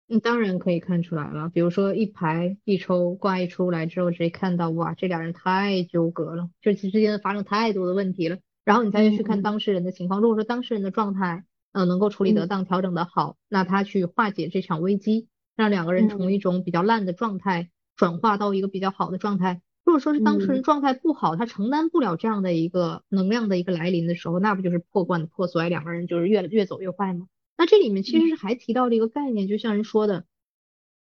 [0.08, 1.48] 嗯，当然可以看出来了。
[1.48, 8.38] 比如说一排一抽卦一出来之后，直接看到哇，这俩人太纠葛了，这之间发生太多的问题了。
[8.62, 19.62] 然后你再去看当事人的情况，如果说当事人的状态嗯能够处理得当、调整得好，那他去化解这场危机，让两个人从一种比较烂的状态转化到一个比较好的状态。
[19.84, 27.26] 如果说是当事人状态不好，他承担不了这样的一个能量的一个来临的时候，那不就是破罐子破摔，两个人就是越越走越坏吗？
[27.56, 30.24] 那这里面其实是还提到了一个概念，就像人说的，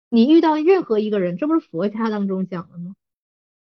[0.10, 2.93] 你遇到任何一个人，这不是佛家当中讲的吗？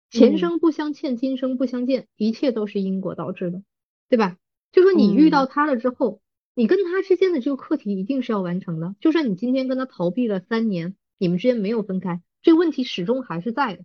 [0.09, 3.61] 前生不相欠，今生不相见，一切都是因果导致的，
[4.09, 4.37] 对吧？
[4.71, 6.21] 就说你遇到他了之后，
[6.55, 8.95] 你跟他之间的这个课题一定是要完成的。
[8.99, 13.83] 就算你今天跟他逃避了三年，你们之间没有分开，这个问题始终还是在的。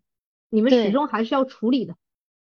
[0.50, 1.96] 你们始终还是要处理的，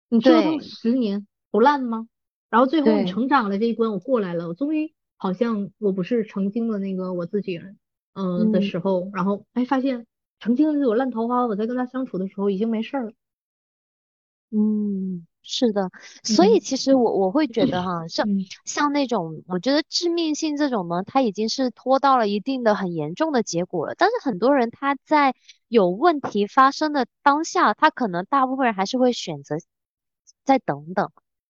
[0.10, 2.08] 你折腾十年不烂吗？
[2.50, 7.78] 然后最后你成长了这一关，我过来了，我终于好像我不是曾经的那个我自己人，
[8.14, 10.08] 嗯的时候，然后哎发现
[10.40, 13.14] 曾经的那朵烂桃花，我在跟他相处的时候已经没事儿了，
[14.52, 15.26] 嗯。
[15.50, 15.90] 是的，
[16.24, 18.28] 所以其实我我会觉得哈，像
[18.66, 23.96] 像那种，我觉得致命性这种呢，它已经是拖到了一定的很严重的结果了。
[23.98, 25.34] 但是很多人他在
[25.70, 29.56] 有问题发生的当下，他可能大部分人还是会选择
[30.44, 31.10] 再等等，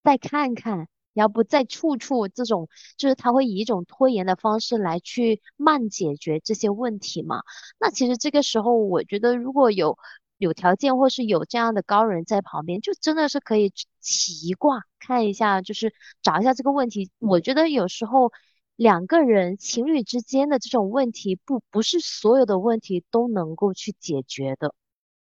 [0.04, 7.40] 再看看，要不再处处这种，就是他会以一种拖延的方式来去慢解决这些问题嘛。
[7.80, 9.96] 那其实这个时候，我觉得如果有。
[10.38, 17.10] 有条件或是有这样的高人在旁边，就真的是可以起卦看一下，就是找一下这个问题。
[17.18, 18.32] 我觉得有时候
[18.76, 24.74] 两个人情侣之间的这种问题，不不是所有的问题都能够去解决的。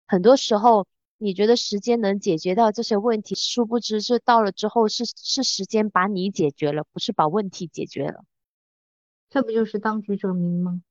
[0.06, 0.86] 很多时候
[1.18, 8.24] 你觉得时间能解决到这些问题，殊不知是到了之后是是时间把你解决了，不是把问题解决了。
[9.30, 10.82] 这不就是当局者迷吗？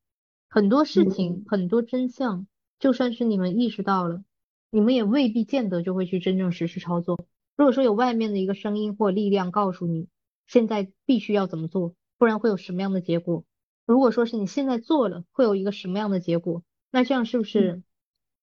[0.49, 2.47] 很多事情，很多真相，
[2.79, 4.23] 就算是你们意识到了，
[4.71, 7.19] 你们也未必见得就会去真正实施操作。
[7.57, 10.09] 如果说有外面的一个声音或力量告诉你，
[10.47, 13.45] 现在必须要怎么做，不然会有什么样的结果？
[13.85, 16.62] 如果说是你现在做了，会有一个什么样的结果？
[16.91, 17.83] 那这样是不是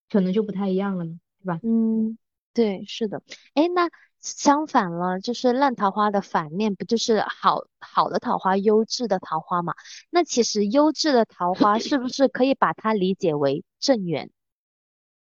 [0.10, 1.19] 可能就不太一样了呢？
[1.39, 1.60] 对吧？
[1.63, 2.17] 嗯，
[2.54, 3.24] 对，是的。
[3.54, 3.89] 哎，那
[4.25, 9.75] 相反了，就是烂桃花的反面不就是好好的桃花、优质的桃花嘛？
[10.09, 14.31] 那其实优质的桃花 是不是可以把它理解为正缘？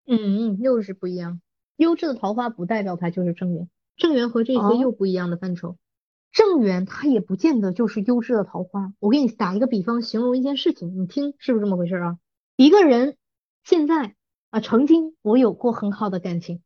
[0.06, 1.40] 嗯，又是不一样。
[1.76, 5.78] 优质的桃花不代表它就是正缘，正缘和这些又不一样的范畴。
[6.30, 8.92] 正缘它也不见得就是优质的桃花。
[8.98, 12.18] 我给你打一个比方，形容一件事情，你听是不是这么回事啊？
[12.54, 13.16] 一个人
[13.64, 14.14] 现在
[14.50, 16.62] 啊，曾经我有过很好的感情，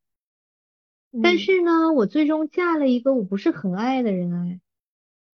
[1.23, 4.61] 但是呢，我最终嫁了一个我不是很爱的人哎，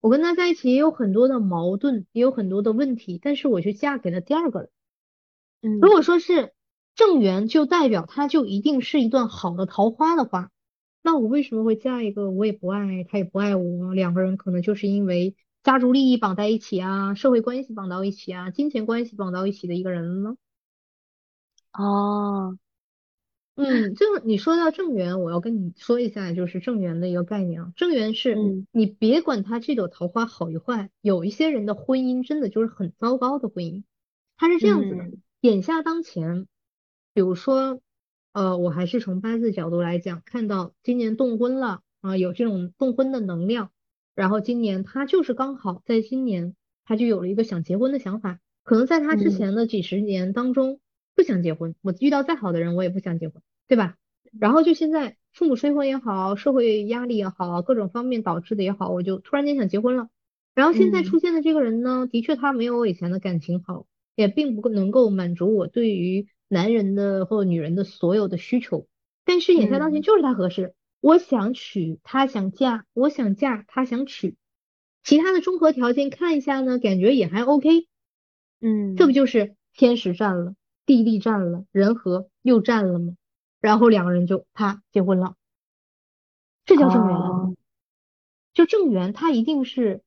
[0.01, 4.69] 我跟他在一起也有很多的矛盾，也有很多的问题，但是我却嫁给了第二个人。
[5.61, 6.53] 嗯，如果说是
[6.95, 10.51] 正缘，就代表他就一定是一段好的桃花的话。
[11.01, 20.35] 那我为什么会嫁一个我也不爱，他也不爱我，两个人可能就是因为家族利益绑在一起啊，社会关系绑到一起啊，金钱关系绑到一起的一个人呢？
[21.71, 22.57] 哦，
[23.59, 27.73] 嗯，就你说到正缘，我要跟你说一下，就是正缘的一个概念啊。
[27.75, 28.35] 正缘是
[28.71, 33.83] 你别管他这朵桃花好与坏，有一些人的婚姻真的就是很糟糕的婚姻，
[34.37, 35.11] 他是这样子的。
[35.41, 36.47] 眼下当前，
[37.13, 37.81] 比如说。
[38.31, 43.71] 呃，我还是从八字角度来讲，看到今年动婚了啊，有这种动婚的能量，
[44.13, 50.79] 然后今年他就是刚好在今年，他就有了一个想结婚的想法，可能在他之前的几十年当中
[51.15, 53.95] 不想结婚，我遇到再好的人我也不想结婚，对吧？
[54.37, 60.09] 然后就现在父母催婚也好，社会压力也好，各种方面导致的也好，我就突然间想结婚了。
[60.53, 66.27] 然后现在出现的这个人呢，的确他没有我以前的感情好，也并不能够满足我对于。
[66.51, 68.87] 男人的或女人的所有的需求，
[69.23, 70.73] 但是眼下当前就是他合适。
[70.99, 74.35] 我想娶，他想嫁；我想嫁，他想娶。
[75.03, 77.85] 其他的综合条件看一下呢，感觉也还 OK。
[78.61, 80.55] 嗯，这不就是天时占了，
[80.87, 83.13] 地利占了，人和又占了吗？
[83.59, 85.35] 然后两个人就啪结婚了，
[86.65, 87.57] 这叫正缘。
[88.53, 90.01] 就正缘，它一定是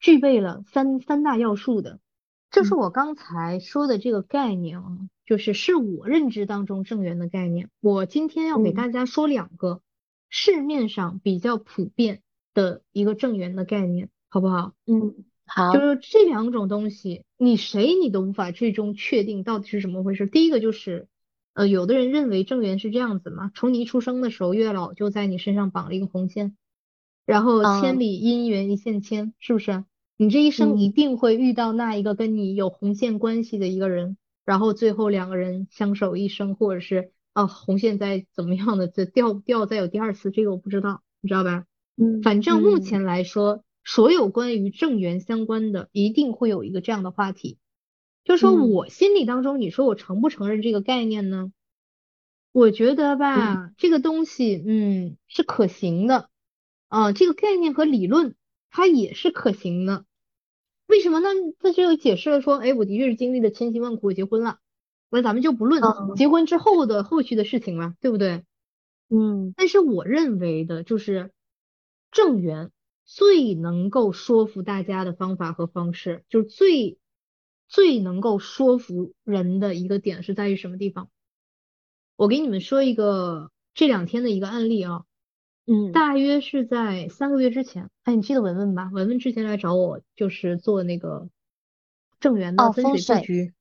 [0.00, 2.00] 具备了三三大要素的。
[2.50, 4.98] 这是我刚才说的这个概念啊。
[5.26, 7.70] 就是是我认知当中正缘的概念。
[7.80, 9.80] 我今天要给大家说两个
[10.28, 12.20] 市面上比较普遍
[12.52, 14.74] 的一个正缘的概念，好不好？
[14.84, 15.72] 嗯，好。
[15.72, 20.26] 就是这两种东西，你谁你都无法最终确定到底是怎么回事。
[20.26, 21.08] 第一个就是，
[21.54, 26.56] 呃，有的人认为正缘是这样子嘛，从你一出生的时候，月老就在你身上绑了一个红线，
[27.24, 29.84] 然后千里姻缘一线牵，是不是？
[30.16, 34.16] 你这一生一定会遇到那一个跟你有红线关系的一个人。
[34.44, 41.64] 然后最后两个人相守一生，或者是啊红线再怎么样的再掉掉再有第二次，这个我不知道，你知道吧？
[41.96, 47.56] 嗯，反正目前来说，所有关于正缘相关的，一定会有一个这样的话题，
[48.24, 51.52] 就说我心里当中，你说我承不承认这个概念呢？
[52.52, 56.30] 我觉得吧，这个东西嗯是可行的，
[56.88, 58.36] 啊这个概念和理论
[58.70, 60.04] 它也是可行的。
[60.86, 61.28] 为什么呢？
[61.58, 64.58] 他就解释了说，哎，我的确是经历了千辛万苦结婚了，
[65.10, 65.82] 那咱们就不论
[66.16, 68.44] 结婚之后的后续的事情了，对不对？
[69.08, 69.52] 嗯。
[69.56, 71.32] 但是我认为的就是
[72.10, 72.70] 正缘
[73.04, 76.98] 最能够说服大家的方法和方式，就是最
[77.68, 81.08] 最能够说服人的一个点是在于什么地方？
[82.16, 85.04] 我给你们说一个这两天的一个案例啊。
[85.66, 88.90] 嗯，大约是在三个月之前，哎，你记得文文吧？
[88.92, 91.30] 文文之前来找我，就是做那个
[92.20, 93.54] 正源的风水布局。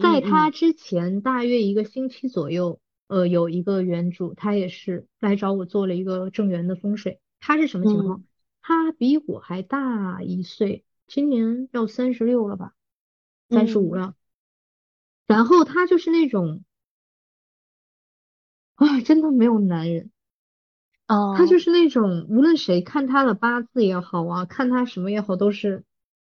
[0.00, 2.78] 在他之前大约一个星期左右，
[3.08, 7.18] 呃，有一个原主，他也是来找我做了一个正源的风水。
[7.40, 8.22] 他是什么情况？
[8.60, 12.72] 他比我还大一岁，今年要三十六了吧，
[13.52, 14.14] 三十五了。
[15.26, 16.64] 然后他就是那种，
[18.74, 20.10] 啊，真的没有男人。
[21.36, 25.84] 他就是那种无论谁看他的八字也好啊，看他什么也好，都是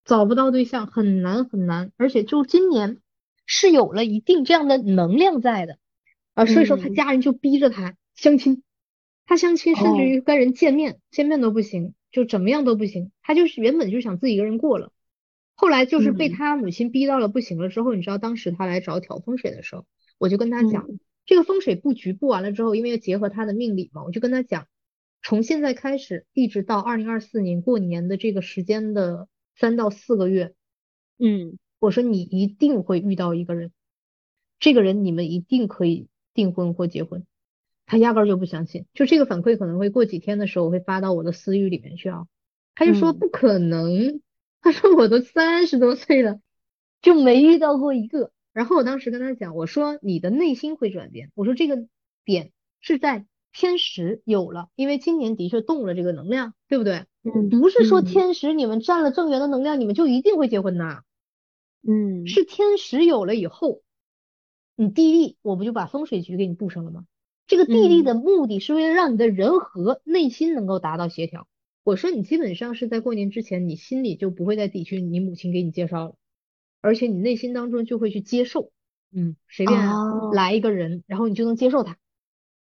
[0.03, 1.93] 找不到对象，很难很难。
[1.99, 3.03] 而且就今年
[3.45, 5.79] 是有了一定这样的能量在的
[6.33, 8.63] 啊，所以说他家人就逼着他相亲，
[9.27, 13.13] 他相亲甚至于跟人见面，见面都不行，就怎么样都不行。
[13.21, 14.91] 他就是原本就想自己一个人过了，
[15.63, 19.87] 后来就是被他母亲逼到了不行了之后，你知道当时他来找挑风水的时候，
[20.19, 20.89] 我就跟他讲，
[21.25, 24.67] 这个风水布局布完了之后，因为要结合他的命理嘛，我就跟他讲，
[25.23, 30.53] 从现在开始一直到二零二四年过年的这个时间的三到四个月，
[31.21, 33.71] 嗯，我说你一定会遇到一个人，
[34.59, 37.25] 这个人你们一定可以订婚或结婚。
[37.87, 42.27] 他压根儿就不相信，就这个反馈可能会过几天的时候我会发到我的私域里面去啊。
[42.75, 44.21] 他就说不可能，
[44.63, 46.41] 他说我都三十多岁了，
[47.03, 48.31] 就没遇到过一个。
[48.53, 51.87] 然后我当时跟他讲，我说你的内心会转变，我说这个
[52.25, 57.05] 点是在天时有了，因为今年的确动了这个能量，对不对？
[57.25, 61.03] 嗯，不是说天时你们占了正缘的能量，你们就一定会结婚呐。
[61.87, 63.83] 嗯，是天时有了以后，
[64.77, 67.05] 你地利我不就把风水局给你布上了吗？
[67.47, 71.49] 这个地利的目的是为了让你的人和内心能够达到协调。
[71.85, 76.15] 我说你基本上是在过年之前，你心里就不会再抵触你母亲给你介绍了，
[76.81, 78.71] 而且你内心当中就会去接受，
[79.11, 79.81] 嗯，随便
[80.33, 81.99] 来一个人，然后你就能接受他，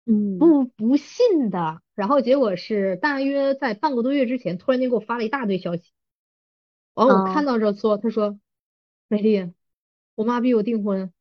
[0.06, 1.82] 嗯，不不信的。
[1.96, 5.92] 然后结果是大约在半个多月之前，突然间给我发了一大堆消息，
[6.94, 8.38] 完我看到这说，他说，
[9.08, 9.52] 美丽，
[10.16, 11.12] 我妈逼我订婚，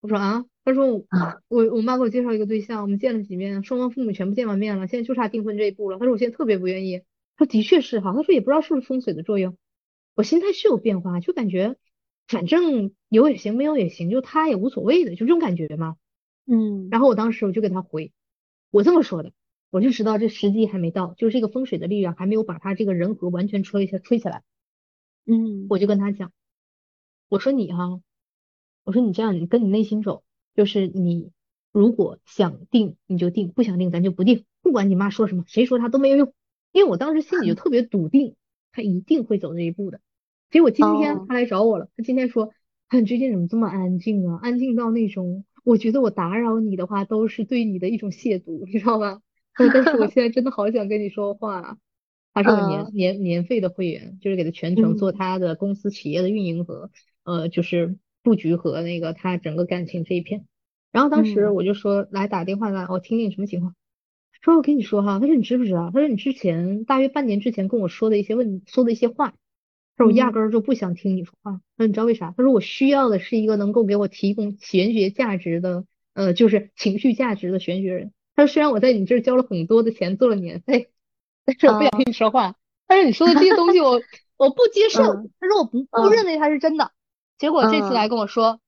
[0.00, 0.44] 我说啊。
[0.62, 1.06] 他说我
[1.48, 5.98] 我我妈给我介绍一个对象，我们见了几面，双方父母全部见完面了，现在就差订婚这一步了。
[5.98, 7.02] 他说我现在特别不愿意。
[7.40, 9.56] 他说的确是哈，他说也不知道是不是风水的作用，
[10.14, 11.76] 我心态是有变化，就感觉
[12.28, 15.96] 反正有也行，没有也行，就他也无所谓的，就这种感觉嘛。
[16.44, 16.88] 嗯。
[16.90, 18.12] 然后我当时我就给他回，
[18.70, 19.32] 我这么说的，
[19.70, 24.42] 我就知道这时机还没到，就是这个风水的力量还没有把他这个人格完全吹下吹起来。
[25.24, 25.66] 嗯。
[25.70, 26.32] 我就跟他讲，
[27.30, 28.02] 我说你哈，
[28.84, 30.22] 我说你这样，你跟你内心走。
[30.54, 31.30] 就是你
[31.72, 36.34] 如果想定你就定，不想定咱就不定，不管你妈说什么，谁说他都没有用。
[36.72, 38.34] 因为我当时心里就特别笃定，
[38.72, 40.00] 他一定会走这一步的。
[40.50, 42.50] 结果今天他来找我了，他今天说，
[42.92, 44.38] 你最近怎么这么安静啊？
[44.42, 49.20] 安静到那种，我觉得我打扰你的话都是对你的一种亵渎，你知道吗？
[49.56, 51.78] 但是我 现在真的好想跟你说话。
[52.32, 56.90] 他是我年年年费的会员，就是给他全程做他的公司企业的运营和
[57.24, 57.96] 呃就是。
[58.22, 60.44] 布局和那个他整个感情这一片，
[60.92, 63.74] 然后当时我就说来打电话来，我听听什么情况。
[64.40, 65.90] 说我跟你说哈，他说你知不知道？
[65.92, 69.34] 他说你之前大约半年之前跟我说的一些问说的一些话，
[69.96, 71.60] 他说我压根儿就不想听你说话。
[71.76, 72.32] 他说你知道为啥？
[72.36, 78.12] 他说我需要的是一个能够给我提供玄学价值的，呃，就是情绪价值的玄学人。
[78.34, 80.88] 他说虽然我在你这儿交了很多的钱，做了年费，
[81.44, 82.56] 但是我不想听你说话。
[82.88, 84.00] 他说你说的这些东西我
[84.38, 85.02] 我不接受。
[85.38, 86.92] 他说我不不认为它是真的。
[87.38, 88.60] 结果这次来跟我说，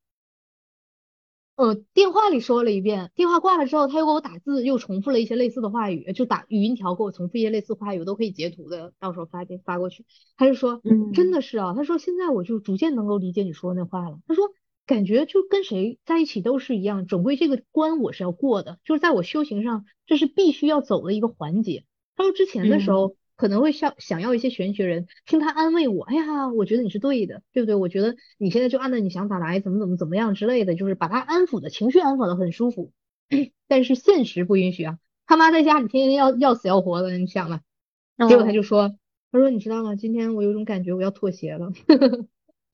[1.54, 10.04] 呃，电话里说了一遍，电话挂了之后，他又给我打字，又重复了一些类似的话语，就打语音条给我重复一些类似话语，我都可以截图的，到时候发给发过去。
[10.36, 14.18] 他就说，嗯，真的是啊，他说现在我就逐渐能够理解你说那话了。
[14.26, 14.50] 他说
[14.86, 21.84] 感觉就跟谁在一起都是一样，总归这个关我是要过的，就是在我修行上这是必须要走的一个环节。
[22.16, 23.14] 他说之前的时候。
[23.36, 27.74] 可能会想想要一些玄学人听他安慰我，哎呀，我觉得你是对的，对不对？
[27.74, 32.92] 我觉得你现在就按照你想法来，怎么怎么怎么样之类的，就是把他安抚的情绪安抚的很舒服。
[33.66, 37.60] 但是现实不允许啊，他妈在家里天天要要死要活的，你想吧。
[38.28, 38.94] 结果他就说，
[39.30, 39.96] 他说你知道吗？
[39.96, 41.72] 今天我有种感觉，我要妥协了，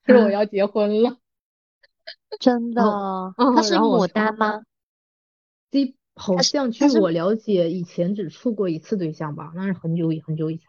[0.05, 1.19] 他 说我要结婚了。
[2.41, 2.83] 真的？
[3.37, 4.63] 他是牡丹吗？
[6.19, 10.67] 好像据我了解，以前只处过一次对象吧，那是很久以很久以前。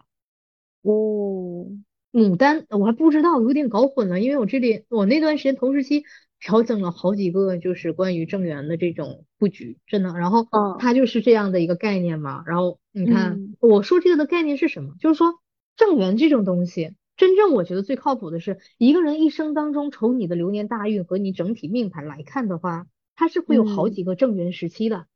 [0.83, 1.67] 哦，
[2.13, 6.05] 牡丹我还不知道，有点搞混了，因为我这里我那段时间同时期
[6.39, 10.13] 调整了好几个，就是关于正缘的这种布局，真的。
[10.13, 10.47] 然后
[10.79, 12.43] 它就是这样的一个概念嘛。
[12.45, 14.93] 然后你看我说这个的概念是什么？
[14.99, 15.33] 就是说
[15.75, 25.07] 正缘这种东西，真正我觉得最靠谱的是一个人一生当中，从你的流年大运和你整体命盘来看的话，它是会有好几个正缘时期的。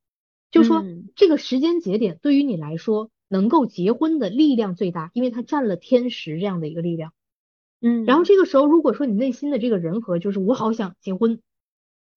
[0.54, 0.86] 就说
[1.16, 7.12] 这个时间节点对于你来说能够结婚的力量最大，因为它占了天时这样的一个力量。
[7.82, 11.42] 嗯，然后这个时候如果说你内心的这个人和就是我好想结婚，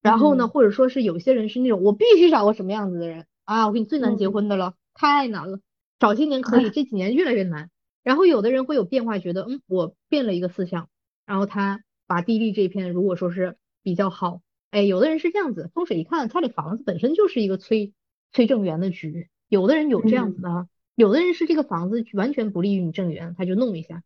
[0.02, 5.58] 然后呢，或者说是有些人是那种我必须找个什么样子的人啊，我给你最难结婚的了，太难了。
[5.98, 7.70] 早些年可以， 这几年越来越难。
[8.04, 10.88] 然后有的人会有变化，觉得嗯，我变了一个思想，
[11.24, 17.94] 然后他把地利这片如果说是比较好，哎，有的人是这样子，风水一看，他这房子本身就是一个催。
[18.32, 24.02] 催正缘的局，有的人有这样子的，有的人是这个房子完全不利于你正缘，他就弄一下，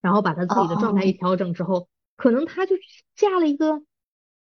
[0.00, 2.76] 然后把他自己的状态一调整之后，可能他就
[3.14, 3.82] 嫁了一个，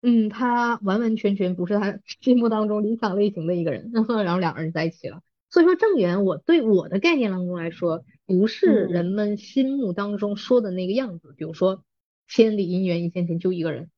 [0.02, 5.22] 嗯，他完完全全不是他心目当中理想类型的一个人， 然后两个人在一起了。
[5.52, 11.34] 所以说正缘，我对我的概念当中来说，不是人们心目当中说的那个样子。
[11.36, 11.84] 比如说
[12.28, 13.90] 千里姻缘一线牵，就一个人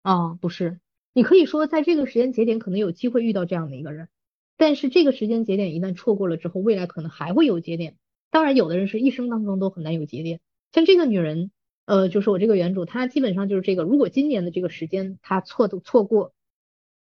[0.00, 0.80] 啊，不是。
[1.12, 4.08] 你可以说在这个时间节点可能有机会遇到这样的一个人，
[4.56, 7.96] 但是这个时间节点一旦错过了之后，未来可能还会有节点。
[8.30, 10.40] 当然，有的人是一生当中都很难有节点，
[10.72, 11.50] 像这个女人，
[11.86, 16.32] 呃，就是我这个原主，她基本上就是这个，如果今年的这个时间她错都错过，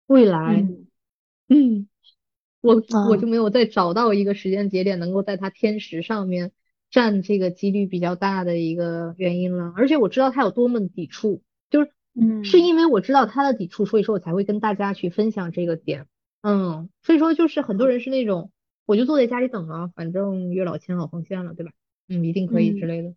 [0.07, 0.66] 未来，
[1.48, 1.88] 嗯，
[2.61, 6.53] 我我就没有再找到一个时间节点能够在她天时上面
[6.90, 11.90] 占这个几率比较大的一个原因了，而且我知道她有多么抵触，就是。
[12.12, 16.09] 嗯，是因为我知道他的抵触，所以说我才会跟大家去分享这个点。
[16.43, 18.51] 嗯，所以说就是很多人是那种，
[18.86, 21.72] 我就坐在家里等啊，反正月老牵好红线了，对吧？
[22.09, 23.14] 嗯，一定可以之类的。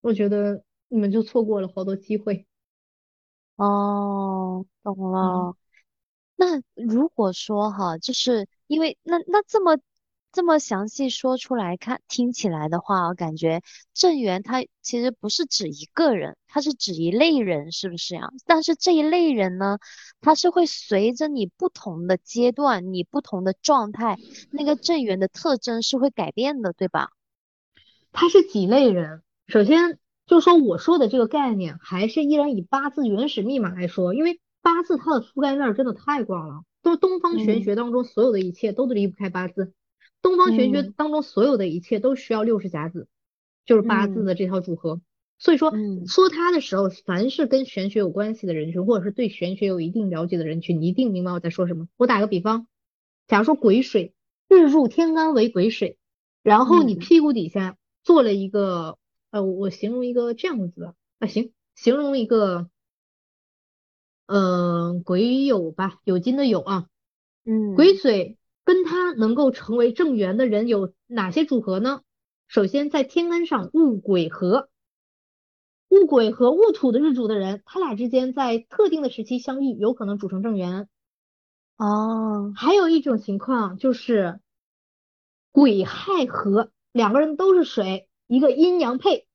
[0.00, 2.46] 我觉得你们就错过了好多机会。
[3.56, 5.56] 哦，懂了。
[6.36, 9.78] 那如果说哈，就是因为那那这么。
[10.38, 13.60] 这么详细说出来看，听起来的话，我感觉
[13.92, 18.30] 正缘它其实不是指一个人，它是指一类人，是不是呀？
[18.46, 19.78] 但是这一类人呢，
[20.20, 24.16] 他是会随着你不同的阶段、你不同的状态，
[24.52, 27.10] 那个正缘的特征是会改变的，对吧？
[28.12, 29.22] 他是几类人？
[29.48, 39.72] 首先就说我说的这个概念，还是依然以八字原始密码来说，因为八字它的覆盖面真的太广了，都是东方玄学当中所有的一切都离不开八字。
[40.20, 43.06] 东方玄学当中所有的一切都需要六十甲子，
[43.64, 45.00] 就是八字的这套组合。
[45.40, 45.72] 所以说
[46.08, 51.86] 说它的时候，凡是跟玄学有关系的人群，或者是对玄学有一定了解的人群，你一定明白我在说什么。
[51.96, 52.66] 我打个比方，
[53.28, 54.14] 假如说癸水
[54.48, 55.96] 日入天干为癸水，
[56.42, 58.98] 然后你屁股底下做了一个
[59.30, 62.68] 呃，我形容一个这样子的啊，行，形容一个
[64.26, 66.88] 嗯癸酉吧，酉金的酉啊，
[67.44, 68.37] 嗯，癸水。
[68.68, 72.02] 跟他能够成为正缘的人有哪些组合呢？
[72.48, 74.68] 首先，在天干上戊癸合，
[75.88, 80.86] 戊癸和戊土的日主的人，他俩之间在特定的时期相遇，有可能组成正缘。
[81.78, 84.38] 哦，还有一种情况就是
[85.50, 89.26] 癸亥合，两个人都是水，一个阴阳配，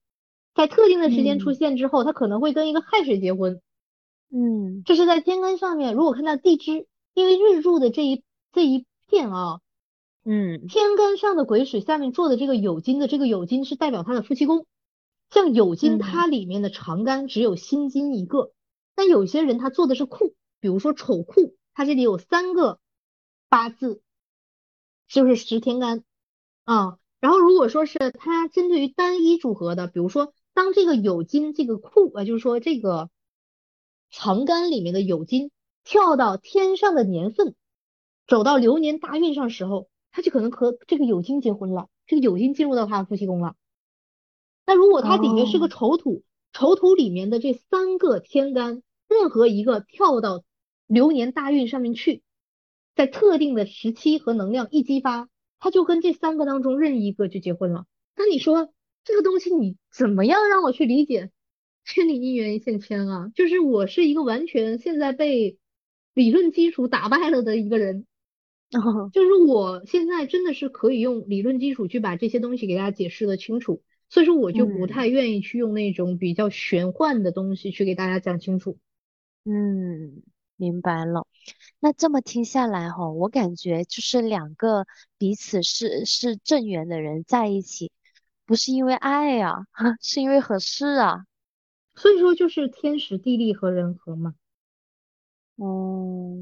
[0.54, 3.64] 在特定的时间出现之后，他可能会跟一个亥水结婚。
[4.30, 8.86] 嗯，这是在天干上面，如果看到地支，因为日柱的这一这一。
[9.14, 9.60] 天啊，
[10.26, 14.66] 嗯，天干上的癸水下面做的这个酉金的这个酉金是代表他的夫妻宫，
[15.30, 18.54] 像酉金它里面的长干只有辛金一个，
[18.96, 22.80] 但有些人他做的是库，比如说丑库，他这里有三个
[23.50, 24.02] 八字，
[25.08, 26.04] 就是十天干
[26.64, 26.98] 啊。
[27.20, 33.12] 然后如果说是它针对于单一组合的，比如说当这个酉金这个库啊，就是说这个
[34.10, 35.52] 长干里面的酉金
[35.84, 37.54] 跳到天上的年份。
[38.28, 43.56] 走到流年大运上时候，他就可能和这个酉金结婚了，这个酉金进入到他的夫妻宫了。
[44.66, 50.44] 那如果他底下是个丑土，丑土里面的这三个天干，任何一个跳到
[50.88, 52.22] 流年大运上面去，
[52.96, 55.28] 在特定的时期和能量一激发，
[55.60, 57.86] 他就跟这三个当中任意一个就结婚了。
[58.16, 58.70] 那你说
[59.04, 61.30] 这个东西你怎么样让我去理解？
[61.86, 65.58] 千里姻缘一线牵啊，就是我是一个完全现在被
[66.14, 68.06] 理论基础打败了的一个人。
[69.12, 78.78] 就是我现在真的是可以用理论基础去把这些东西给大家解释的清楚，所以说我就不太愿意去用那种比较玄幻的东西去给大家讲清楚。
[79.46, 80.24] 嗯，
[80.56, 81.28] 明白了。
[81.80, 84.86] 那这么听下来哈，我感觉就是两个
[85.18, 87.92] 彼此是是正缘的人在一起，
[88.46, 89.66] 不是因为爱啊，
[90.02, 91.26] 是因为合适啊。
[91.96, 94.36] 所以说就是天时地利和人和嘛。
[95.58, 96.38] 哦，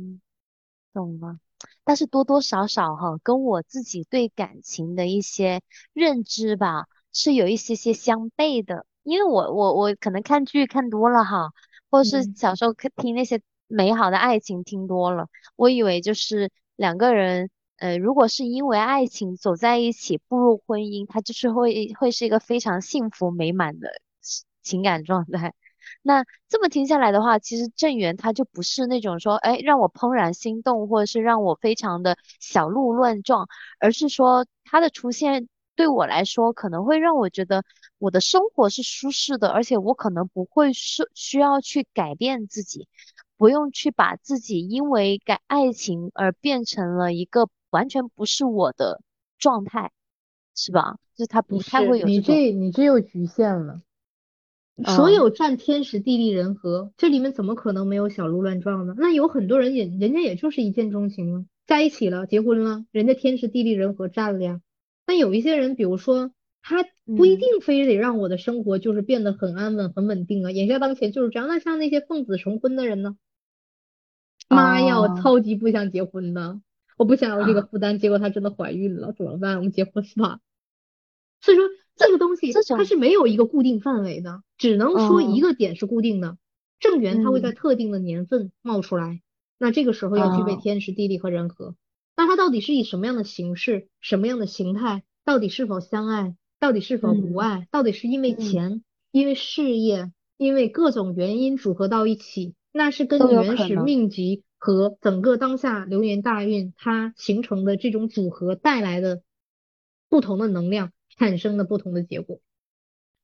[0.93, 1.39] 懂了。
[1.83, 5.61] 但是多多少少哈，跟我自己对感情的一些
[5.93, 8.85] 认知吧，是有一些些相悖的。
[9.03, 11.49] 因为我我我可能看剧看多了哈，
[11.89, 23.89] 或者是小时候看听那些美好的爱情听多了，我以为就是两个人，呃，如果是因为爱情走在一起步入婚姻，它就是会会是一个非常幸福美满的
[24.61, 25.53] 情感状态。
[26.01, 33.47] 那这么听下来的话，其实郑源他就不是那种说，哎，让我怦然心动，或者是让我非常的小鹿乱撞，
[33.79, 37.63] 而是说他的出现对我来说，可能会让我觉得
[37.97, 42.87] 我的生活是舒适的，而且我可能不会是需要去改变自己，
[43.37, 49.01] 不用去把自己因为改爱情而变成了一个完全不是我的
[49.37, 49.91] 状态，
[50.55, 50.97] 是吧？
[51.15, 53.81] 就他不太会有你这你这又局限了。
[54.85, 58.95] 所有占天时地利人和，这里面怎么可能没有小鹿乱撞呢？
[58.97, 64.61] 那有很多人也，人家也就是一见钟情了，在一起了，结婚了，人家天时地利人和占了呀。
[65.05, 70.51] 但有一些人，比如说他不一定非得让我的生活就是变得很安稳、很稳定啊。
[70.51, 71.47] 眼下当前就是这样。
[71.47, 73.17] 那像那些奉子成婚的人呢？
[74.47, 76.61] 妈呀，我超级不想结婚的，
[76.97, 79.57] 我不想要这个负担，结果她真的怀孕了，怎么办？
[79.57, 80.39] 我们结婚吧。
[81.41, 81.65] 所以说
[82.01, 86.37] 这个东西它是没有一个固定范围的，只能说一个点是固定的，
[86.79, 89.21] 正缘它会在特定的年份冒出来，
[89.57, 91.75] 那这个时候要具备天时地利和人和。
[92.15, 95.03] 那它到底是以什么样的形式、什么样的形态？
[95.23, 96.35] 到底是否相爱？
[96.59, 97.67] 到底是否不爱？
[97.71, 102.53] 到底是因为钱、因为事业、因为各种原因组合到一起？
[102.73, 109.23] 那是跟原始命局和整个当下流年大运它形成的这种组合带来的
[110.07, 112.39] 不同的能量产生了不同的结果。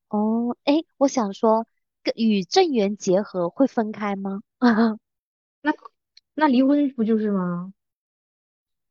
[0.10, 1.66] 哦，哎，我想说，
[2.04, 4.42] 跟与正缘结合会分开吗？
[5.62, 5.74] 那
[6.34, 7.74] 那离婚不就是吗？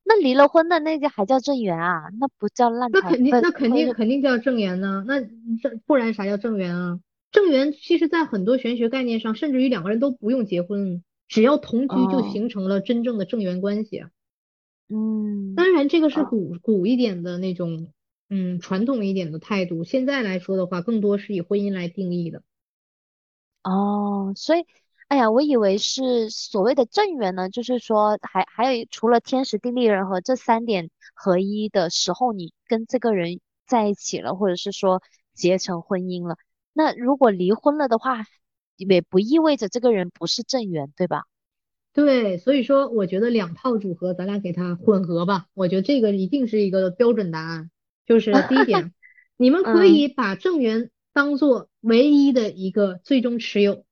[0.09, 2.05] 那离了婚的那个还叫正缘啊？
[2.21, 3.01] 那不叫烂桃？
[3.01, 5.05] 那肯定那肯定肯定叫正缘呢。
[5.07, 5.21] 那
[5.61, 7.01] 这不然啥叫正缘啊？
[7.33, 14.05] 正缘其实，在很多玄学概念上，甚至于两个人都不用结婚，只要同居就形成了真正的正缘关系。
[14.89, 17.93] 嗯，当然这个是古古一点的那种，
[18.29, 19.85] 嗯，传统一点的态度。
[19.85, 22.43] 现在来说的话，更多是以婚姻来定义的。
[23.63, 24.65] 哦，所以，
[25.09, 35.03] 哎呀，我以为是所谓的正缘呢，就是说，还还有除了天时地利人和这三点合一的时候，你跟这个人在一起了，或者是说
[35.35, 36.37] 结成婚姻了。
[36.73, 38.25] 那如果离婚了的话，
[38.77, 41.25] 也不意味着这个人不是正缘，对吧？
[41.93, 45.47] 对，所以说我觉得两套组合，咱俩给他混合吧。
[45.55, 47.71] 我觉得这个一定是一个标准答案。
[48.07, 48.93] 就是第一点，
[49.37, 53.85] 你们可以把正缘当做唯一的一个最终持有。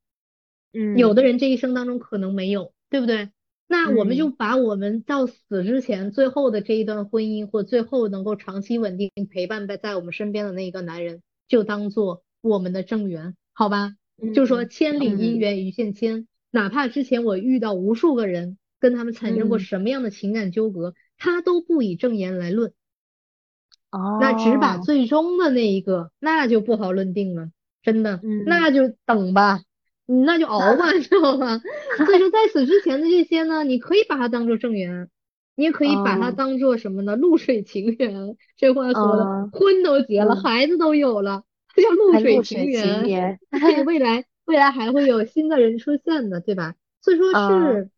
[0.72, 0.96] 嗯。
[0.96, 3.30] 有的人这一生当中可能没有，对不对？
[3.66, 12.22] 那我们就把我们到死之前最后的这一段婚姻，或最后能够长期稳定陪伴在在我们身边的那一个男人，就当做。
[12.44, 13.94] 我们的正缘，好吧，
[14.34, 22.74] 就说千里姻缘一线牵，哪怕之前我遇到无数个人，跟他们产生过什么样的情感纠葛，他都不以正言来论。
[23.95, 27.49] 哦，那只把最终的那一个，那就不好论定了，
[27.82, 29.61] 真的，那就等吧，
[30.07, 31.61] 那就熬吧， 知道吗？
[32.05, 35.09] 所以说在此之前的这些呢，你可以把它当做正缘，
[35.55, 37.14] 你也可以把它当做什么呢？
[37.14, 41.45] 露水情缘，这话说的，婚都结了，孩子都有了。
[41.74, 43.38] 这叫露水情缘，
[43.86, 46.74] 未来未来还会有新的人出现的，对吧？
[47.01, 47.90] 所以说是，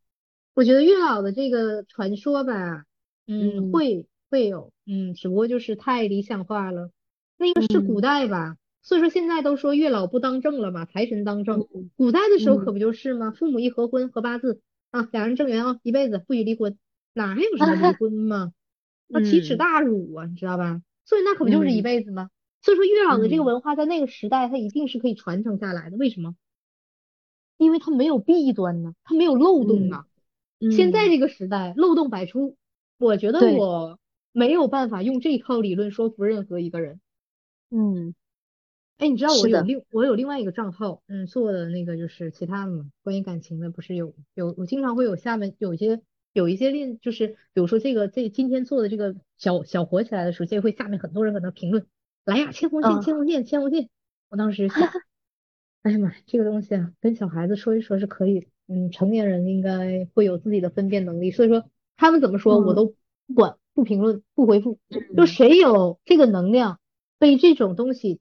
[0.55, 2.85] 我觉得月老的这个传说吧，
[3.27, 6.91] 嗯，会会有，嗯，只不过就是太理想化了。
[7.37, 11.67] 那个是古代吧，所以说现在都说月老不当政了嘛，财神当政。
[11.97, 13.33] 古代的时候可不就是吗？
[13.37, 14.61] 父母一合婚合八字
[14.91, 16.79] 啊，两人正缘啊，一辈子不许离婚，
[17.13, 18.53] 哪还有什么离 婚嘛？
[19.09, 20.81] 那奇耻大辱啊，你知道吧？
[21.05, 22.31] 所以那可不就是一辈子吗？
[22.63, 25.97] 所以说月老的这个文化在那个时代，它一定是可以传承下来的。
[25.97, 26.35] 为什么？
[27.59, 30.07] 因为它没有弊端呢，它没有漏洞啊。
[30.75, 32.57] 现在这个时代漏洞百出，
[32.99, 33.99] 我觉得我
[34.37, 37.01] 没有办法用这一套理论说服任何一个人。
[37.71, 38.15] 嗯，
[38.99, 46.03] 哎，你知道我有另我有另外一个账号，嗯，做的那个就是其他的嘛，关于感情的，不是有有我经常会有下面有一些
[46.35, 51.87] 有一些链，就是比如说这个这今天做的这个小小火起来的时候，就会下面很多人搁那评论。
[52.27, 53.89] 来呀，牵红线，牵红线，牵红线！
[54.29, 54.77] 我当时想，
[55.81, 62.95] 哎呀妈，这个东西啊，跟小孩子说一说是可以，嗯，成年人应该会有自己的分辨能力，所以说他们怎么说我都
[63.27, 64.81] 不管，不评论，不回复。
[65.17, 66.81] 就谁有这个能量
[67.21, 68.19] 被这种东西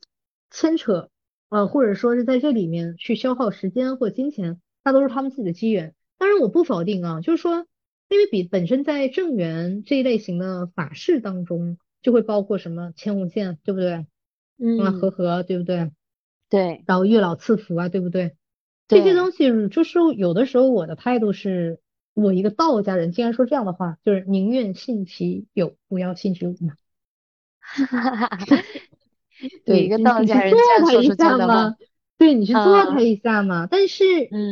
[0.51, 1.09] 牵扯，
[1.49, 5.95] 呃，或者说是在这里面去消耗时间或金钱，那都是他们自己的机缘。
[6.19, 7.65] 当然，我不否定啊，就是说，
[8.09, 11.79] 因为比本身在正缘这一类型的法事当中。
[12.01, 14.05] 就会包括什么牵红线，对不对？
[14.59, 15.89] 嗯，和和，对不对？
[16.51, 16.83] 对。
[16.85, 18.35] 然后月老赐福啊，对不对？
[18.87, 21.79] 这些东西就是有的时候我的态度是，
[22.15, 26.73] 我一个道家人竟然说这样的话，就是宁愿信其有，不要信其无嘛。
[27.59, 28.39] 哈哈哈！
[29.65, 31.75] 对，一个道家人做他一下吗，
[32.17, 33.67] 对你去做他一下嘛。
[33.69, 34.03] 但是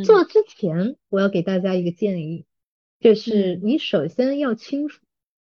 [0.04, 2.44] 做之前，我要给大家一个建议，
[3.00, 5.00] 就是你首先要清楚。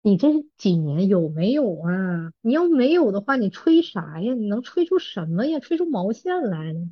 [0.04, 2.34] 你这几年有没有啊？
[2.42, 4.34] 你要没有的话，你吹啥呀？
[4.34, 5.60] 你能吹出什么呀？
[5.60, 6.90] 吹出毛线来呢？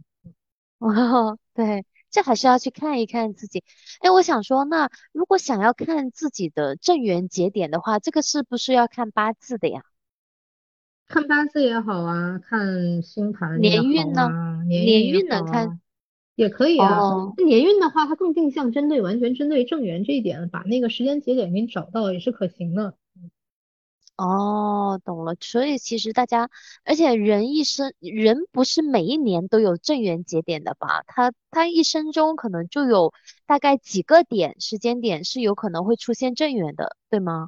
[0.77, 3.63] 哦，对，这还是要去看一看自己。
[4.01, 9.83] 哎，我想说，那如果想要看自己的正缘节点的话，这个是不是要看八字的呀？
[11.07, 14.29] 看八字也好啊，看星盘年运呢？
[14.67, 15.79] 年运能看
[16.35, 17.33] 也可以啊。
[17.35, 22.93] 那年运的话，它更定向针对，完全针对正缘这一点，把那个时间节点给你找到也是可行的。
[24.19, 25.33] 哦，懂了。
[25.39, 26.49] 所以其实大家，
[26.83, 31.03] 而且人一生，人不是每一年都有正缘节点的吧？
[31.07, 33.13] 他他一生中可能就有
[33.45, 37.47] 大概几个点时间点是有可能会出现正缘的，对吗？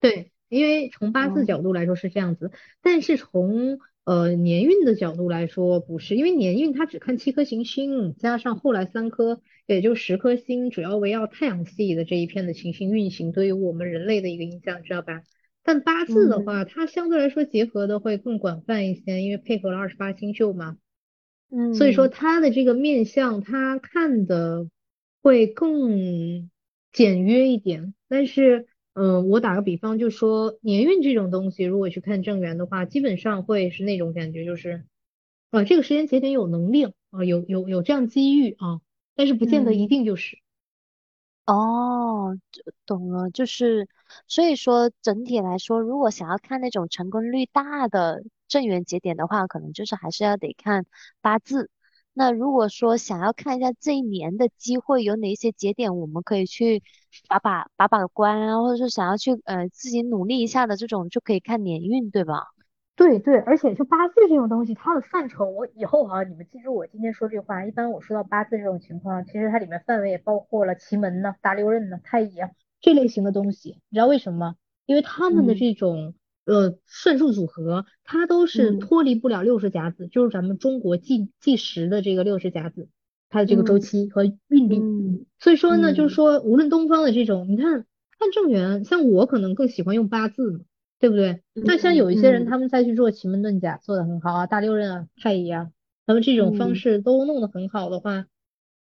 [0.00, 15.20] 对，因为从八字嗯角度来说是这样子，但是从呃年运的角度来说不是，因为年运它只看七颗行星，加上后来三颗，也就十颗星，主要围绕太阳系的这一片的行星运行，对于我们人类的一个影响，知道吧？
[15.68, 20.78] 但八字的嗯话，它相对来说结合的会更广泛一些，因为配合了二十八星宿嘛。
[21.50, 24.66] 嗯所以说它的这个面相，它看的
[25.20, 26.48] 会更
[26.90, 27.92] 简约一点。
[28.08, 34.86] 但是，嗯、我打个比方，就说年运这种东西，如果去看正缘的话，基本上会是那种感觉，就是
[35.50, 38.80] 呃，这个时间节点有能力啊、有有有这样机遇啊，
[39.14, 39.88] 但是不见得一嗯。
[39.88, 40.38] 定就是。
[41.46, 42.36] 哦，
[42.86, 43.88] 懂了，就是
[44.26, 50.84] 所以说整体来说，如果想要看那种成功率大的正缘节点的话，可能就是还是要得看
[51.20, 51.70] 八字。
[52.12, 56.82] 那如果说想要看一下这一年的机会有哪一些节点，我们可以去
[57.28, 62.48] 把把把把关啊，或者是想要去呃自己努力一下的这种，就可以看年运，对吧？
[62.96, 67.64] 对对，而且就八字这种东西，它的范畴，我以后哈，你们记住我今天说这话。
[67.64, 72.50] 一般我说到八字这种情况，其实它里面范围也包括了奇门呢、大六壬呢、太乙啊
[72.80, 73.78] 这类型的东西。
[73.88, 74.56] 你知道为什么吗？
[74.86, 76.14] 因为他们的嗯这种
[76.44, 82.88] 呃算术组合，它都是嗯脱离不了六十甲子，就是咱们中国计计时的这个六十甲子，
[83.28, 84.78] 它的这个周嗯期和韵律。
[84.78, 87.86] 嗯所以说呢，就是嗯说无论东方的这种，你看
[88.18, 90.60] 看正缘，像我可能更喜欢用八字嘛。
[91.00, 91.42] 对不对？
[91.54, 95.70] 那像有一些人，他们再去做奇门遁甲，做的很好啊，大六壬啊、太乙啊，
[96.06, 98.26] 他们这种方嗯式都弄得很好的话，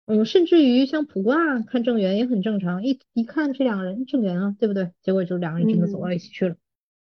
[0.06, 4.92] 嗯，甚至于像卜卦看正缘也很正常，一一看这两个人正缘啊，对不对？
[5.02, 6.56] 结果就两个人真的走到嗯，一起去了。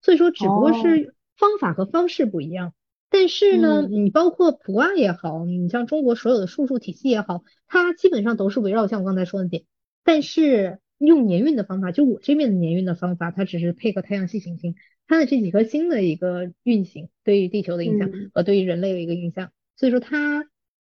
[0.02, 2.72] 所以说，只不过哦，是方法和方式不一样。
[3.08, 9.64] 但是呢，嗯你包括卜卦也好，你像中国所有的术数体系也好，它基本上都是围绕像我刚才说的点。
[10.04, 14.76] 但是用年运的方法，就我这边的年运的方法，它只是配合太阳系行星，
[15.06, 18.30] 它的这几颗星的一个运行对于地球的影响嗯。
[18.32, 19.50] 和对于人类的一个影响。
[19.76, 20.44] 所以说它，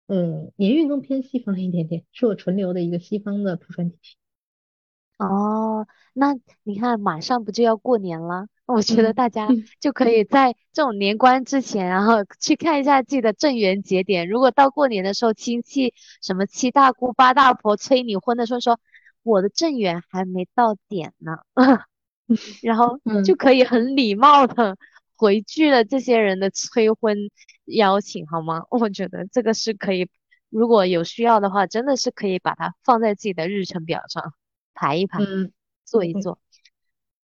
[0.10, 4.16] 嗯，年运更偏西方一点点，是我纯流的一个西方的谱传体系。
[5.18, 8.47] 哦，那你看，马上不就要过年了？
[8.66, 14.28] 我觉得嗯大家嗯 就可以在这种年关之前，然后去看一下自己的正缘节点。
[14.28, 18.80] 如果到过年的时候，亲戚什么七大姑八大婆催你婚的时候，说
[19.24, 21.38] 我的正缘还没到点呢，
[22.64, 24.78] 然后就嗯可以很礼貌的
[25.20, 27.17] 回拒了这些人的催婚
[27.65, 28.63] 邀请，好吗？
[28.72, 30.09] 我觉得这个是可以，
[30.49, 34.34] 如果有需要的话，真的是可以把它放在自己的日程表上
[34.74, 35.20] 排一排，
[35.84, 36.39] 做一做。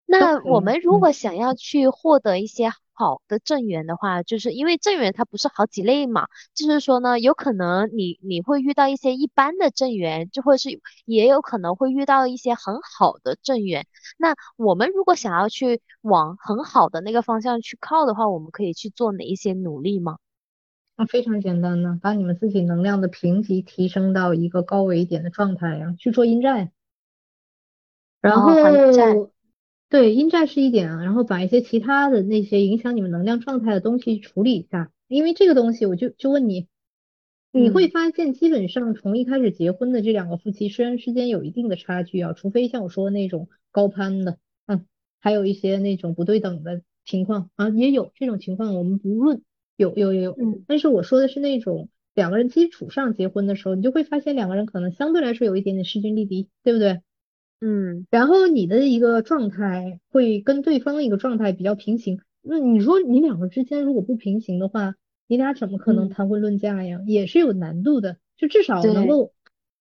[0.07, 13.87] 都那我们如果想要去获得一些好的正缘的话，就是因为正缘它不是好几类嘛，就是说呢，有可能你你会遇到一些一般的正缘，就或是也有可能会遇到一些很好的正缘。
[14.17, 20.19] 那我们如果想要去往很好的那个方向去靠的话，我们可以去做哪一些努力吗？
[20.97, 26.71] 那非常简单呢，把你们自己能量的评级提升到一个高维一点的状态呀，去做阴债。
[28.21, 29.13] 然哦，还债。
[29.15, 29.33] 后，
[29.95, 36.67] 对，阴债是一点啊，然后把一些其他的那些影响你们能量状态的东西处理一下，因为这个东西，我就就问你，
[37.53, 37.91] 你会嗯。
[37.91, 44.85] 发现基本上从一开始结婚的这两个夫妻，虽然之间有一定的差距啊，除非像我说的那种高攀的，嗯，
[45.21, 49.43] 还有一些那种不对等的情况啊，也有这种情况，我们不论，
[49.77, 50.65] 有有有有，嗯。
[50.67, 57.01] 但是我说的是那种两个人基础上结婚的时候，你就会发现两个人可能相对来说有一点点势均力敌，对不对？
[57.61, 62.21] 嗯然后你的一个状态会跟对方的一个状态比较平行。
[62.43, 64.97] 那你说你两个之间如果不平行的话，
[65.27, 67.01] 你俩怎么可能嗯，谈婚论嫁呀？
[67.07, 69.33] 也是有难度的，就至少能，够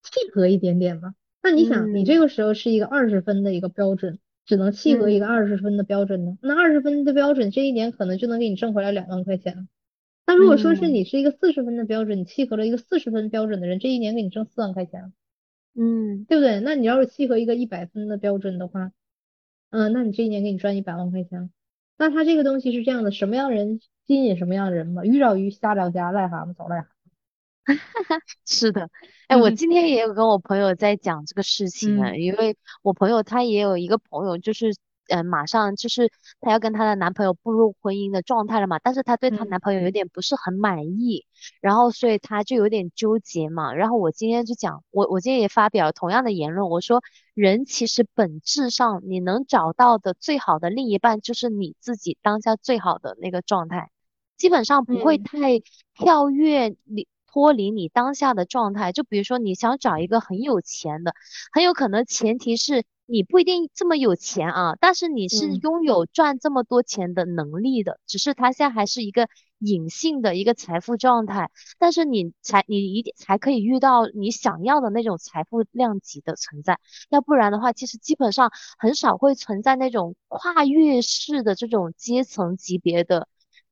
[0.02, 1.14] 契合一点点嘛。
[1.42, 6.38] 那你想，你这嗯个时候是一个二十分的一个标准，只能契合一个嗯二十分的标准呢？
[6.40, 9.68] 那二十分的标准，这一年可能就能给你挣回来两万块钱。
[10.26, 15.12] 那如果说是嗯你是一个四十分的标准，你契合了一个四十分标准的人，这一年给你挣四万块钱。
[15.74, 16.24] 嗯。
[16.24, 16.60] 对不对？
[16.60, 18.92] 那你要是契合一个一百分的标准的话，
[19.70, 21.50] 嗯、那你这一年给你赚一百万块钱。
[21.96, 26.88] 那他这个东西是这样的，什么样的人吸引什么样的人嘛，鱼找鱼，虾找虾，癞蛤蟆找癞蛤蟆
[28.44, 28.90] 是的，
[29.28, 29.54] 哎，我蟆。
[29.56, 34.74] 今天也有跟我朋友在讲这个事情啊，嗯因为我朋友他也有一个朋友，就是
[35.08, 41.26] 呃，马上就是她要跟她的男朋友步入婚姻的状态了嘛，但是她对她男朋友有点不是很满意，
[41.60, 43.74] 然后所以她就有点纠结嘛。
[43.74, 47.02] 然后我今天就讲，我我今天也发表同样的言论，我说
[47.34, 53.90] 人其实本质上你能找到的最好的另一半就是你自己当下最好的那个状态，
[54.36, 55.60] 基本上不会太
[55.94, 57.06] 跳跃你。
[57.26, 61.12] 脱离你当下的状态，就比如说你想找一个很有钱的，
[61.52, 69.28] 很有可能前提是你不一定这么有钱啊，但是你是拥有赚这么多钱的能力的，只是他现在还是一个
[69.58, 76.78] 隐性的一个财富状态，但是你才你一定才可以遇到你想要的那种财富量级的存在，
[77.10, 83.28] 要不然的话，其实基本上很少会存在那种跨越式的这种阶层级别的。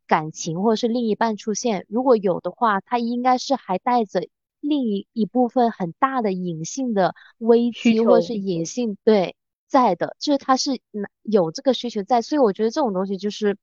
[0.09, 4.20] 感情或者是另一半出现，如果有的话，他应该是还带着
[4.62, 9.36] 另一一部分很大的隐性的危机或者是隐性对
[9.68, 10.80] 在的，就是他是
[11.20, 13.58] 有这个需求在，所以我觉得这种东西就是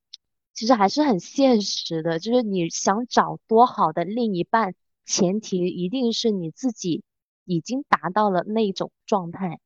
[0.53, 4.75] 其实还是很现实的，就是你想找多好的另一半，
[5.05, 7.01] 前提一定是你自己
[7.45, 9.59] 已经达到了那种状态。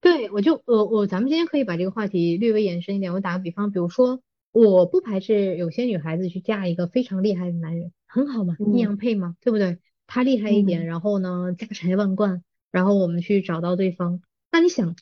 [0.00, 4.20] 对，我就我我咱们今天可以把这个话题略微延伸一点，我打个比方，比如说。
[4.52, 9.80] 我不排斥有些女孩子去嫁一个非常厉害的男人，很好嘛，阴阳配嘛，对不对？
[10.06, 14.22] 他厉害一点，然后呢，家财万贯，然后我们去找到对方。
[14.50, 14.96] 那你想，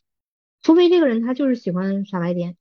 [0.61, 2.55] 除非这个人他就是喜欢傻白甜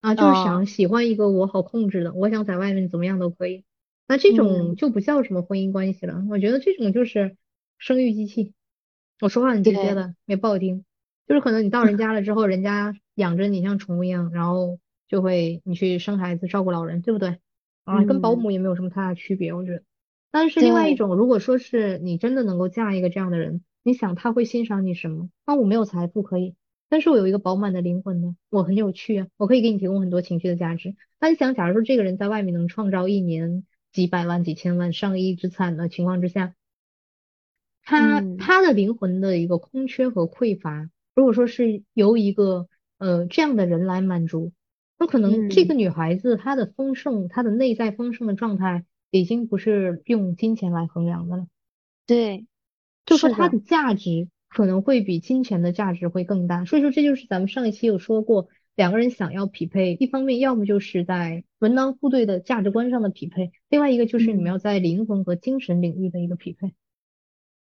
[0.00, 3.64] 啊，就是想喜欢一个我好控制的，我想在外面怎么样都可以。
[4.06, 7.36] 那这种就不叫什么婚姻关系了，我觉得这种就是
[7.78, 8.52] 生育机器。
[9.20, 10.84] 我说话很直接的，也不好听，
[11.28, 14.78] 就是可能你到人家了之后，人家养着你像宠物一样，然后。
[15.10, 17.40] 就会你去生孩子照顾老人，对不对？
[17.82, 19.82] 啊，跟保姆也没有什么太大区别，我觉得。
[20.30, 25.28] 但是另外一种，如果说是你真的能够嫁一个这样的人，你想他会欣赏你什么？
[25.44, 26.54] 啊，我没有财富可以，
[26.88, 30.94] 但是我有一个饱满的灵魂呢，我很有趣啊，我可以给你提供很多情绪的价值。
[31.18, 36.54] 那你想，假如说这个人在外面能创造一年几百万、几千万、上亿资产的情况之下，
[37.82, 42.68] 他他的灵魂的一个空缺和匮乏，如果说是由一个
[42.98, 44.52] 呃这样的人来满足。
[45.02, 51.46] 那可能这个女孩子她的丰盛，她的内在丰盛的状态，已经不是用金钱来衡量的了。
[52.06, 52.46] 对，
[53.06, 56.64] 就说它的价值可能会比金钱的价值会更大。
[56.64, 66.74] 所以说，这就是咱们上一期有说过，两个人想要匹配，一方面要么就是在门当户对的价值观上的匹配，另外一个就是你们要在灵魂和精神领域的一个匹配。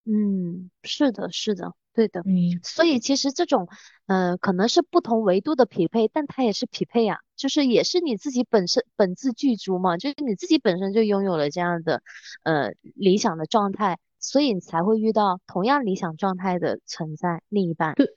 [0.06, 1.74] 嗯，是的，是的。
[1.96, 3.70] 对的，嗯，所以其实这种，
[4.06, 12.04] 呃，可能是不同维度的匹配，但它也是匹配呀，就是也是你自己本身本自具足嘛，就是你自己本身就拥有了这样的，
[12.44, 17.96] 呃，理想的状态，所以你才会遇到同样理想状态的存在另一半。
[17.96, 18.10] 对，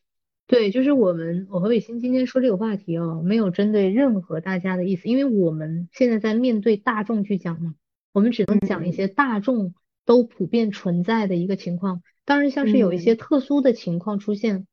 [0.48, 7.76] 对，就是我们我和伟星今天说这个话题哦，没有针对任何大家的意思，因为我们现在在面对大众去讲嘛，
[8.12, 9.72] 我们只能讲一些大众
[10.04, 12.02] 都普遍存在的一个情况。
[12.28, 14.66] 当然，像是有一些特殊的情况出现，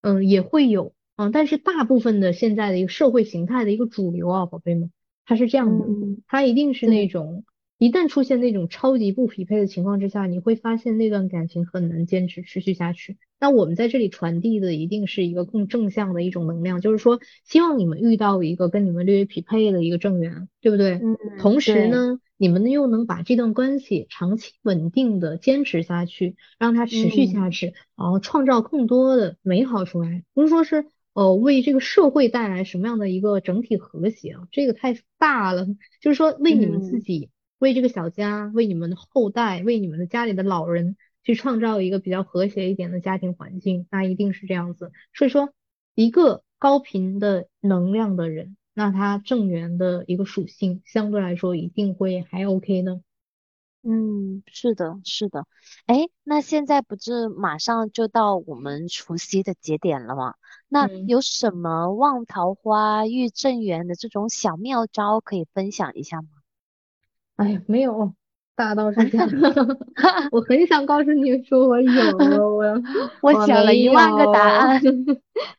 [0.00, 1.28] 嗯，也会有啊。
[1.32, 4.92] 但是大部分的现在的一个社会形态的一个主流啊，宝贝们，
[5.26, 5.86] 它是这样的，
[6.28, 7.42] 它一定是那种
[7.78, 13.16] 一旦出现那种超级不匹配的情况之下，你会发现那段感情很难坚持持续下去。
[13.40, 20.92] 那我们在这里传递的一定是一个更正向的一种能量，就是说希望你们遇到一个跟你们略微匹配的一个正缘，对不对？
[21.02, 21.18] 嗯。
[21.40, 22.19] 同时呢。
[22.40, 35.66] 你们呢又能把这段关系长期稳定的坚持下去，让它持续下去，然后创造更多的美好出来，不是说是呃为这个社会带来什么样的一个整体和谐啊，这个太大了，
[36.00, 37.28] 就是说为你们自己，
[37.58, 44.92] 为这个小家，为你们的后代，为你们的家里的老人去创造一个比较和谐一点的家庭环境，那一定是这样子。
[45.12, 45.52] 所以说，
[45.94, 48.56] 一个高频的能量的人。
[48.74, 53.00] 那它正缘的一个属性相对来说一定会还 OK 呢。
[53.82, 55.46] 嗯，是的，是的。
[55.86, 60.34] 哎，那现在不是马上就到我们除夕的节点了吗？
[60.68, 66.28] 那有什么旺桃花遇正缘的这种小妙招可以分享一下吗？
[67.36, 68.14] 哎呀，没有。
[68.60, 69.78] 大道是假的，
[70.30, 71.90] 我很想告诉你说我有，
[72.54, 72.82] 我
[73.22, 74.82] 我想了一万个答案，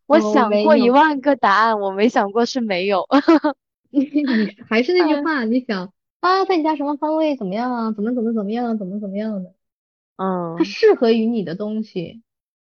[0.06, 3.08] 我想过一万个答案，我没想过是没有。
[3.90, 7.92] 你你还是那句话，你想啊，在你家什么方位怎么样啊？
[7.92, 8.78] 怎么怎么怎么样？
[8.78, 9.52] 怎么怎么样的？
[10.18, 12.22] 嗯，它适合于你的东西，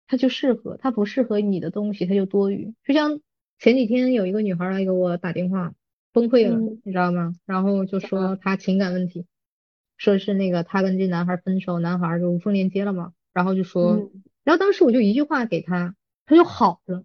[0.06, 2.72] 它就适合；它不适合你的东西，它就多余。
[2.86, 3.18] 就像
[3.58, 5.72] 前几天有一个女孩来给我打电话，
[6.12, 7.34] 崩溃了，你知道吗？
[7.46, 9.26] 然后就说她情感问题。
[10.00, 14.10] 说是那个他跟这男孩分手，男孩就无缝链接了嘛，然后就说，
[14.44, 15.94] 然后当时我就一句话给他，
[16.24, 17.04] 他就好了，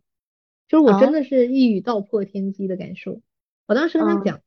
[0.69, 3.19] 就是我真的是一语道破天机的感受。
[3.65, 4.41] 我当时跟他讲，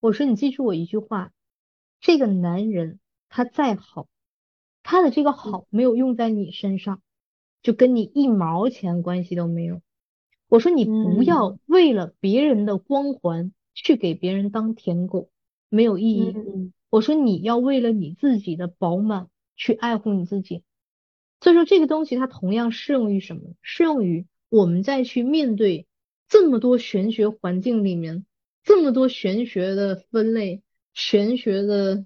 [0.00, 1.32] 我说你记住我一句话，
[1.98, 4.06] 这个男人他再好，
[4.82, 7.00] 他的这个好没有用在你身上，
[7.62, 9.80] 就跟你一毛钱关系都没有。
[10.46, 15.30] 我说你不要为了别人的光环去给别人当舔狗，
[15.70, 16.36] 没有意义。
[16.90, 20.62] 我说你要为了你自己的饱满去爱护你自己。
[21.40, 23.54] 所以说这个东西它同样适用于什么？
[23.62, 24.26] 适用于。
[24.50, 25.86] 我们再去面对
[26.28, 28.26] 这么多玄学环境里面，
[28.64, 30.60] 这么多玄学的分类、
[30.92, 32.04] 玄学的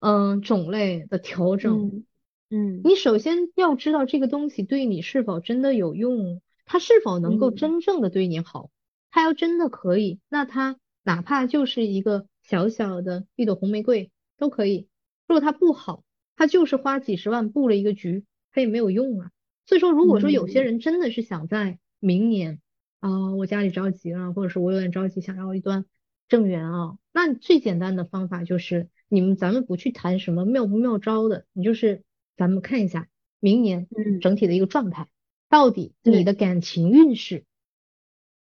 [0.00, 2.02] 嗯种类的调整，
[2.48, 8.70] 嗯，你首先要知道这个东西对你是否真的有用，它是否能够真正的对你好。
[9.10, 14.86] 它要真的可以，那它哪怕就是一个小小的一朵红玫瑰都可以。
[15.26, 16.04] 如果它不好，
[16.36, 19.30] 它就是花几十万布了一个局，它也没有用啊。
[19.66, 22.60] 所以说，如果说有些人真的是想在明年
[23.00, 25.86] 啊，我家里着急了，或者是我有点着急，想要一段
[26.28, 32.02] 正缘啊，那最简单的方法就是，你们咱们不去谈什么妙不妙招的，你就是
[32.36, 33.08] 咱们看一下
[33.40, 33.88] 明年
[34.20, 35.08] 整体的一个状态，
[35.48, 37.44] 到底你的感情运势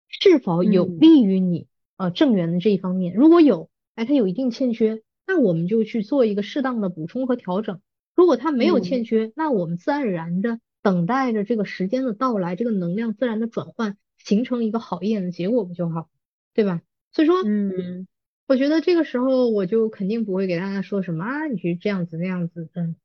[0.09, 7.77] 是否有利于你呃正缘的这一方面，如果有，哎，它有一定欠缺，那我们就去做一个适当的补充和调整；
[8.15, 10.59] 如果它没有欠缺，那我们自然而然的。
[10.81, 16.09] 等待着这个时间的到来，这个能量自然的转换，形成一个好一点的结果不就好，
[16.53, 16.83] 对吧？
[17.11, 18.05] 所以说，嗯，
[18.47, 22.95] 我觉得这个时候我就肯定不会给大家说什么啊，你去这样子那样子，嗯，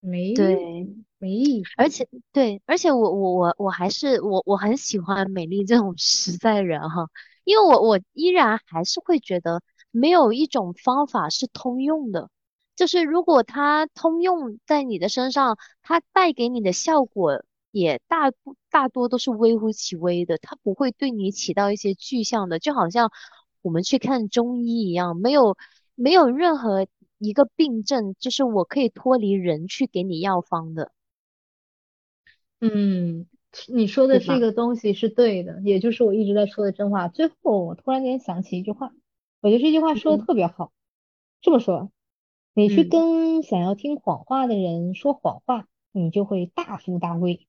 [0.00, 0.86] 没对，
[1.18, 1.62] 没意义。
[1.78, 7.08] 而且对，而且我我我我还是我我很喜欢美丽这种 实在人哈，
[7.44, 12.30] 因为我我依然还是会觉得没有一种方法是通用的。
[12.76, 18.32] 就是如果它通用在你的身上，它带给你的效果也大
[18.70, 23.12] 大多都是微乎其微的，它不会对你起到一些具象的，就好像
[23.60, 25.58] 我们去看中医一样，没有
[25.94, 26.86] 没有任何
[27.18, 30.90] 一个病症，就是我可以脱离人去给你药方的。
[32.62, 33.26] 嗯，
[33.68, 37.08] 你说的这个东西是对的，也就是我一直在说的真话。
[37.08, 38.92] 最后我突然间想起一句话，
[39.40, 40.70] 我觉得这句话说的特别好，
[41.40, 41.90] 这么说。
[42.52, 47.46] 你去跟想要听谎话的人说谎话，你就会大富大贵。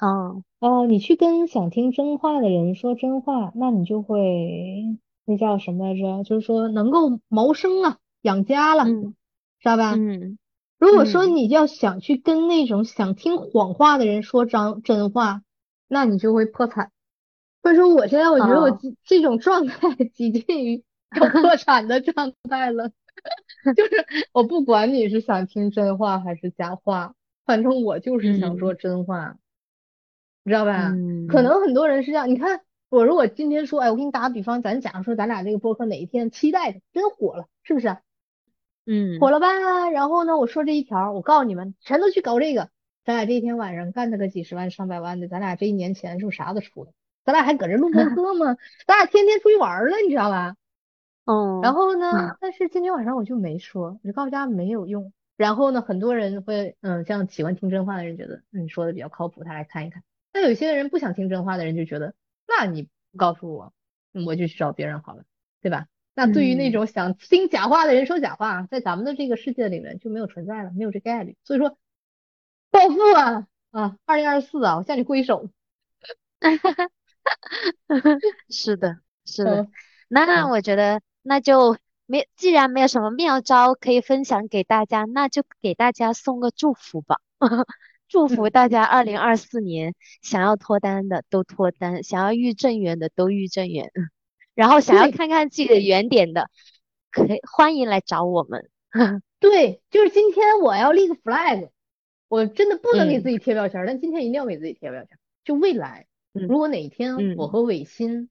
[0.00, 6.24] 哦哦，你去跟想听真话的人说真话，那你就会那叫什么来着？
[6.24, 9.14] 就是说能够谋生了，养家了，知
[9.62, 9.94] 道吧？
[9.94, 10.38] 嗯。
[10.78, 15.42] 如果说你要想去跟那种想听谎话的人说真真话，
[15.88, 16.90] 那你就会破产。
[17.66, 20.84] 所以说，我现在我觉得我这种状态 几近于
[21.20, 22.92] 要破产的状态了。
[23.76, 29.36] 就是我不管你是想听真话还是假话，反正我就是想说真话，
[30.44, 30.90] 你知道吧？
[31.26, 32.30] 可能很多人是这样。
[32.30, 37.96] 你看我如果今天说，哎，我给你打个比方，咱假如说咱俩这个播客哪一天期待的真火了，是不是？
[38.86, 39.90] 嗯，火了吧？
[39.90, 42.70] 然后呢，我说这一条，我告诉你们，全都去搞这个，
[43.04, 46.92] 咱俩这一天晚上干他个几十万上百万的，咱俩这一年钱是不是啥都出了？
[47.26, 48.56] 咱俩还搁这录播课吗？
[48.86, 50.56] 咱俩天天出去玩了，你知道吧？
[51.26, 52.36] 嗯，然后呢？
[52.40, 55.12] 但是今天晚上我就没说，我就告诉大家没有用。
[55.36, 60.02] 然后呢，很多人会，嗯，像喜欢听真话的人觉得你说的比较靠谱，他来看一看。
[60.32, 62.14] 那有些人不想听真话的人就觉得，
[62.46, 63.72] 那你不告诉我，
[64.24, 65.24] 我就去找别人好了，
[65.60, 65.88] 对吧？
[66.14, 71.36] 那对于那种想听假话的人说假话，在咱们的这个世界里面就没有存在了，没有这概率。
[71.44, 71.76] 所以说，
[72.70, 75.50] 暴富啊啊，二零二四啊，我向你挥手。
[78.48, 79.68] 是的，是的。
[80.08, 81.00] 那我觉得。
[81.28, 87.16] 那就没，既然没有什么妙招可以分享给大家，那就给大家送个祝福吧。
[88.06, 93.90] 祝福大家二零二四年想要脱单的都脱单，想要遇正缘的都遇正缘，
[94.54, 96.48] 然后想要看看自己的原点的，
[97.10, 98.70] 可以欢迎来找我们。
[99.40, 101.70] 对，就是今天我要立个 flag，
[102.28, 105.18] 我真的不能给自己贴标签，但今天一定要给自己贴标签。
[105.44, 106.06] 就未来，
[106.38, 108.28] 如果哪一天我和伟新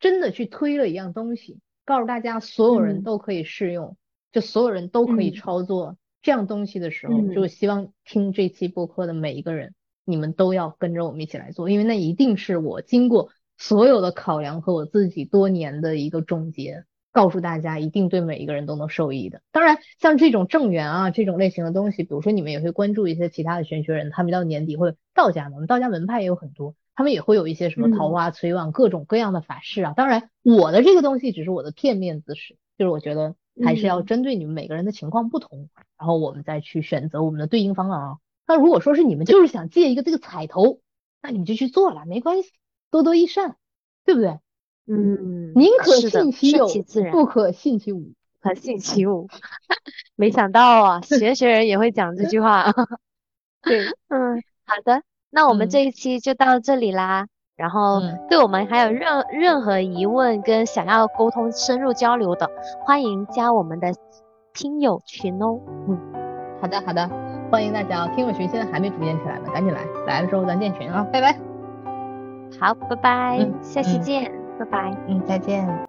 [0.00, 1.60] 真的去推了一样东西。
[1.84, 3.96] 告诉大家，所有人都可以试用，
[4.32, 9.72] 就所有人都可以操作这样东西的时候，就希望听这期播客的每一个人，
[10.04, 16.82] 你们都要跟着我们一起来做，因为那一定是我经过所有的考量和我自己多年的一个总结，
[17.12, 19.40] 告诉大家一定对每一个人都能受益的。
[19.52, 26.74] 当然，像这种正缘啊这种类型的东西，比如说你们也会关注一些其他的玄学人，他们到年底会道家嘛，我们道家门派也有很多。
[26.96, 35.68] 他们也会有一些什么桃花催旺各种各样的法事啊，当然我的这个东西只是我的片面之词，就是我觉得还是要针对你们每个人的情况不同，
[35.98, 38.16] 然后我们再去选择我们的对应方案啊。
[38.48, 40.80] 那如果说是你们就是想借一个这个彩头
[41.22, 42.50] 那你们就去做了，没关系，
[42.90, 43.56] 多多益善，
[44.04, 44.38] 对不对？
[44.88, 46.68] 嗯，宁可信其有
[47.10, 48.12] 不可信其无。
[48.40, 49.28] 可信其无。
[50.14, 52.72] 没想到啊， 学学人也会讲这句话。
[53.62, 55.02] 对，嗯，好的，
[55.36, 57.26] 那我们嗯这一期就到这里啦。
[57.56, 62.48] 然后嗯对我们还有任任何疑问跟想要沟通深入交流的，
[62.86, 63.92] 欢迎加我们的
[64.54, 65.60] 听友群哦。
[65.88, 65.98] 嗯
[66.60, 67.06] 好的好的，
[67.50, 68.08] 欢迎大家啊！
[68.16, 71.36] 听友群现在还没组建起来呢，赶紧来，来了之后咱建群啊，拜拜。
[72.58, 74.96] 好，拜拜，嗯下期嗯见，拜拜。
[75.06, 75.85] 嗯，再见。